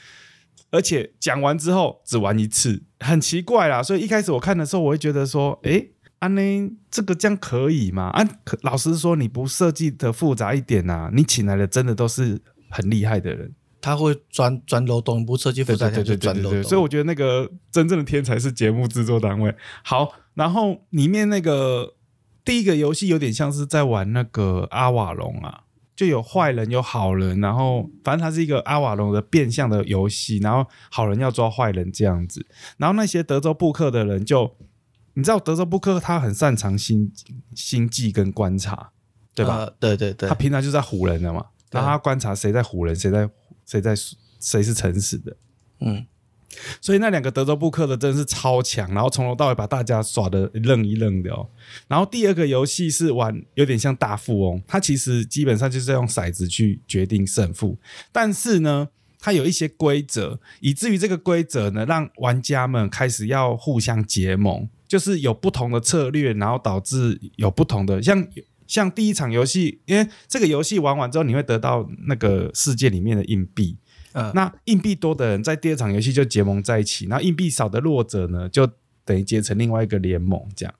[0.70, 3.82] 而且讲完之后只玩一次，很奇怪啦。
[3.82, 5.90] 所以一开始我看的时候，我会觉得说，诶，
[6.20, 8.04] 安妮这个这样可以吗？
[8.14, 12.40] 啊，可老实说，你不设计的复杂一点呐、你请来的真的都是
[12.70, 13.54] 很厉害的人，
[13.86, 16.60] 他会钻钻漏洞，不设计复杂，他就钻漏洞。
[16.64, 19.54] 所以我觉得那个真正的天才是节目制作单位。
[19.84, 21.94] 好，然后里面那个
[22.44, 25.60] 第一个游戏有点像是在玩那个阿瓦隆啊。
[25.94, 32.44] 就有坏人有好人，然后反正它是一个阿瓦隆的变相的游戏，然后好人要抓坏人这样子，
[32.76, 34.56] 然后那些德州扑克的人就，
[35.14, 37.10] 你知道德州扑克他很擅长心
[37.54, 38.90] 心计跟观察，
[39.34, 39.56] 对吧？
[39.56, 43.26] 呃对对对他，平常就在唬人的嘛，然后他观察谁在唬人，谁在
[43.66, 43.94] 谁在
[44.38, 45.36] 谁是诚实的，
[45.80, 46.06] 嗯，
[46.80, 51.48] 所以那两个德州扑克的真的是超强，然后从头到尾把大家耍的愣一愣的哦。
[51.88, 57.76] 然后第二个游戏是玩有点像大富翁，它其实基本上就是用骰子去决定胜负，
[58.12, 58.88] 但是呢，
[59.18, 68.24] 它有一些规则，以至于这个规则呢，让玩家们开始要互相结盟，就是有不同的策略，然后导致有不同的像。
[68.66, 73.76] 像第一场游戏，因为这个游戏玩完之后，你会得到那个世界里面的硬币，
[74.12, 78.68] 嗯，那硬币多的人在第二场游戏就结盟在一起，然后硬币少的弱者呢，就
[79.04, 80.74] 等于结成另外一个联盟这样。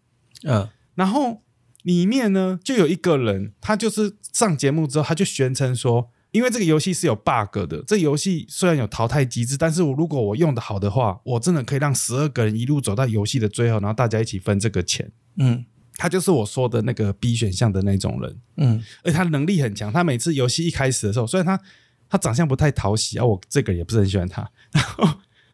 [0.44, 1.42] 嗯然后
[1.82, 15.12] 里面呢，就有一个人，他就是上节目之后，他就宣称说，因为这个游戏是有 bug 的，这游戏虽然有淘汰机制，但是我如果我用的好的话，我真的可以让十二个人一路走到游戏的最后，然后大家一起分这个钱。
[15.36, 15.66] 嗯
[15.96, 18.40] 他就是我说的那个 B 选项的那种人。
[18.56, 21.60] 嗯而且他能力很强，他每次游戏一开始的时候，虽然他
[22.08, 25.08] 他长相不太讨喜啊，我这个也不是很喜欢他， 然后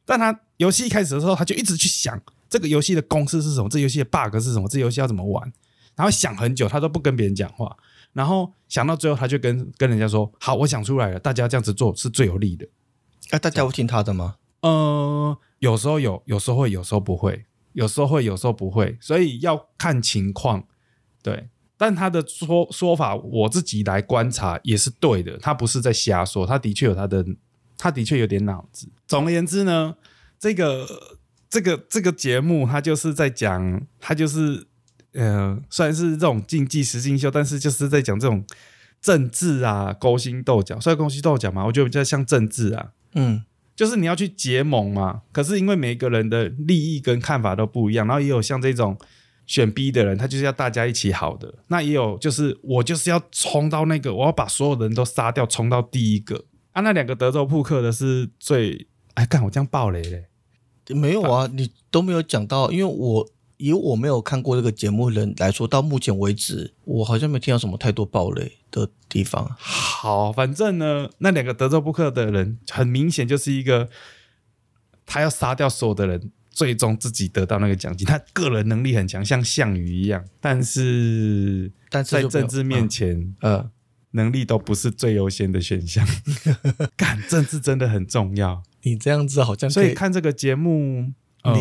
[0.04, 2.20] 但他游戏一开始的时候，他就一直去想
[2.50, 5.52] 这个游戏的公式是什么，这游戏的 bug 是什么，这游戏要怎么玩，
[5.96, 7.76] 然后想很久，他都不跟别人讲话，
[8.12, 12.66] 然后想到最后，他就跟跟人家说：“好，我想出来了，大家这样子做是最有利的。
[13.30, 20.64] 啊、大家会听他的吗？”呃，有时候有，有时候会，有时候不会，有时候会，有时候不会，所以要看情况。
[21.22, 27.24] 对，但他的说说法，我自己来观察也是对的，他不是在瞎说，他的确有他的，
[27.78, 28.88] 他的确有点脑子。
[29.06, 29.96] 总而言之呢，
[30.38, 30.86] 这个
[31.48, 34.66] 这个这个节目，他就是在讲，他就是
[35.12, 38.44] 呃，虽然是这种竞技实境秀，但是就是在讲这种
[39.00, 42.92] 政治啊，勾心斗角，算勾心斗角嘛，我觉得比较像政治啊。
[43.14, 43.44] 嗯
[43.74, 48.96] 就是你要去结盟嘛，可是因为每个人的利益跟看法都不一样，然后也有像这种
[49.46, 56.82] 选 B 的人，他就是要大家一起好的，那也有就是我就是要冲到那个，我要把所有的人都杀掉，冲到第一个啊。
[56.82, 60.26] 那两个德州扑克的是最，哎，干我这样爆雷嘞，
[60.94, 63.28] 没有啊，你都没有讲到，因为我
[63.62, 69.48] 以我没有看过这个节目的人来说，到目前为止，我好像没听到什么太多暴雷的地方。
[69.56, 73.88] 好，反正呢，那两个德州扑克的人很明显就是一个，
[75.06, 78.04] 他要杀掉所有的人，最终自己得到那个奖金。
[78.04, 83.70] 他个人能力很强，像项羽一样，但是在但是在政治面前，呃，
[84.10, 86.04] 能力都不是最优先的选项。
[86.98, 91.12] 干，政治真的很重要，你这样子好像所可以看这个节目，
[91.44, 91.52] 呃，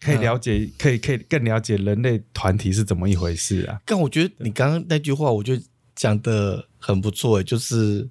[0.00, 3.80] 可以了解，可以可以更了解人类团体是怎么一回事啊。
[3.84, 5.62] 但我觉得你刚刚那句话，我觉得
[5.94, 8.08] 讲的很不错，诶，就是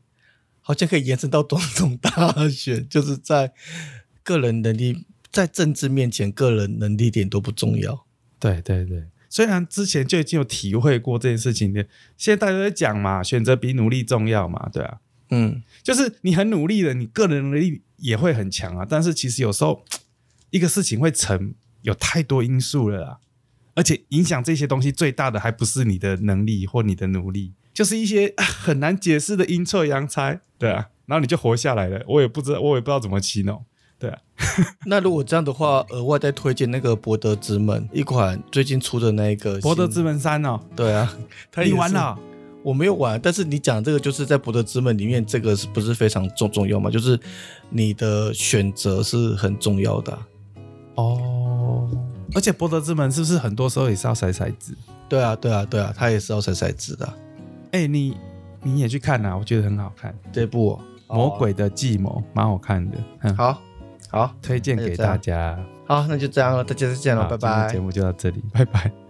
[0.61, 3.53] 好像可以延伸到总统大选，就是在
[4.23, 8.05] 个人能力在政治面前，个人能力点都不重要。
[8.39, 19.85] 对对对，虽然之前就已经有体会过这件事情的，现在大家都在讲嘛，选择比努力重要嘛，对啊，嗯，就是你很努力了，你个人能力也会很强啊，但是其实有时候
[20.51, 21.53] 一个事情会成，
[21.87, 23.17] 有太多因素了啦，
[23.73, 33.63] 而且影响这些东西最大的还不是你的能力或你的努力，就是一些啊很难解释的阴错阳差，对啊，然后你就活下来了，我也不知道，我也不知道怎么形容，
[33.97, 34.19] 对啊，
[34.85, 41.17] 那如果这样的话，额外再推荐那个博德之门一款最近出的那个博德之门三哦，对啊，
[41.63, 42.19] 你玩了？
[42.63, 46.89] 我没有玩，但是你讲这个就是在博德之门里面，这个是不是非常重重要嘛？
[46.89, 47.17] 就是
[47.69, 50.27] 你的选择是很重要的啊、
[50.97, 51.89] 哦，
[52.35, 54.77] 而且博德之门是不是很多时候也是要筛骰子？
[55.09, 57.15] 对啊，对啊，对啊，它也是要筛骰子的啊、
[57.71, 58.17] 哎、你
[58.61, 60.79] 你也去看呐、我觉得很好看，这部、哦
[61.15, 63.57] 《魔鬼的计谋》蛮好看的，嗯，好
[64.09, 65.57] 好推荐给大家。
[65.85, 67.79] 好，那就这样了，大家再见了，拜拜今天节。
[67.79, 69.06] 目就到这里，拜拜。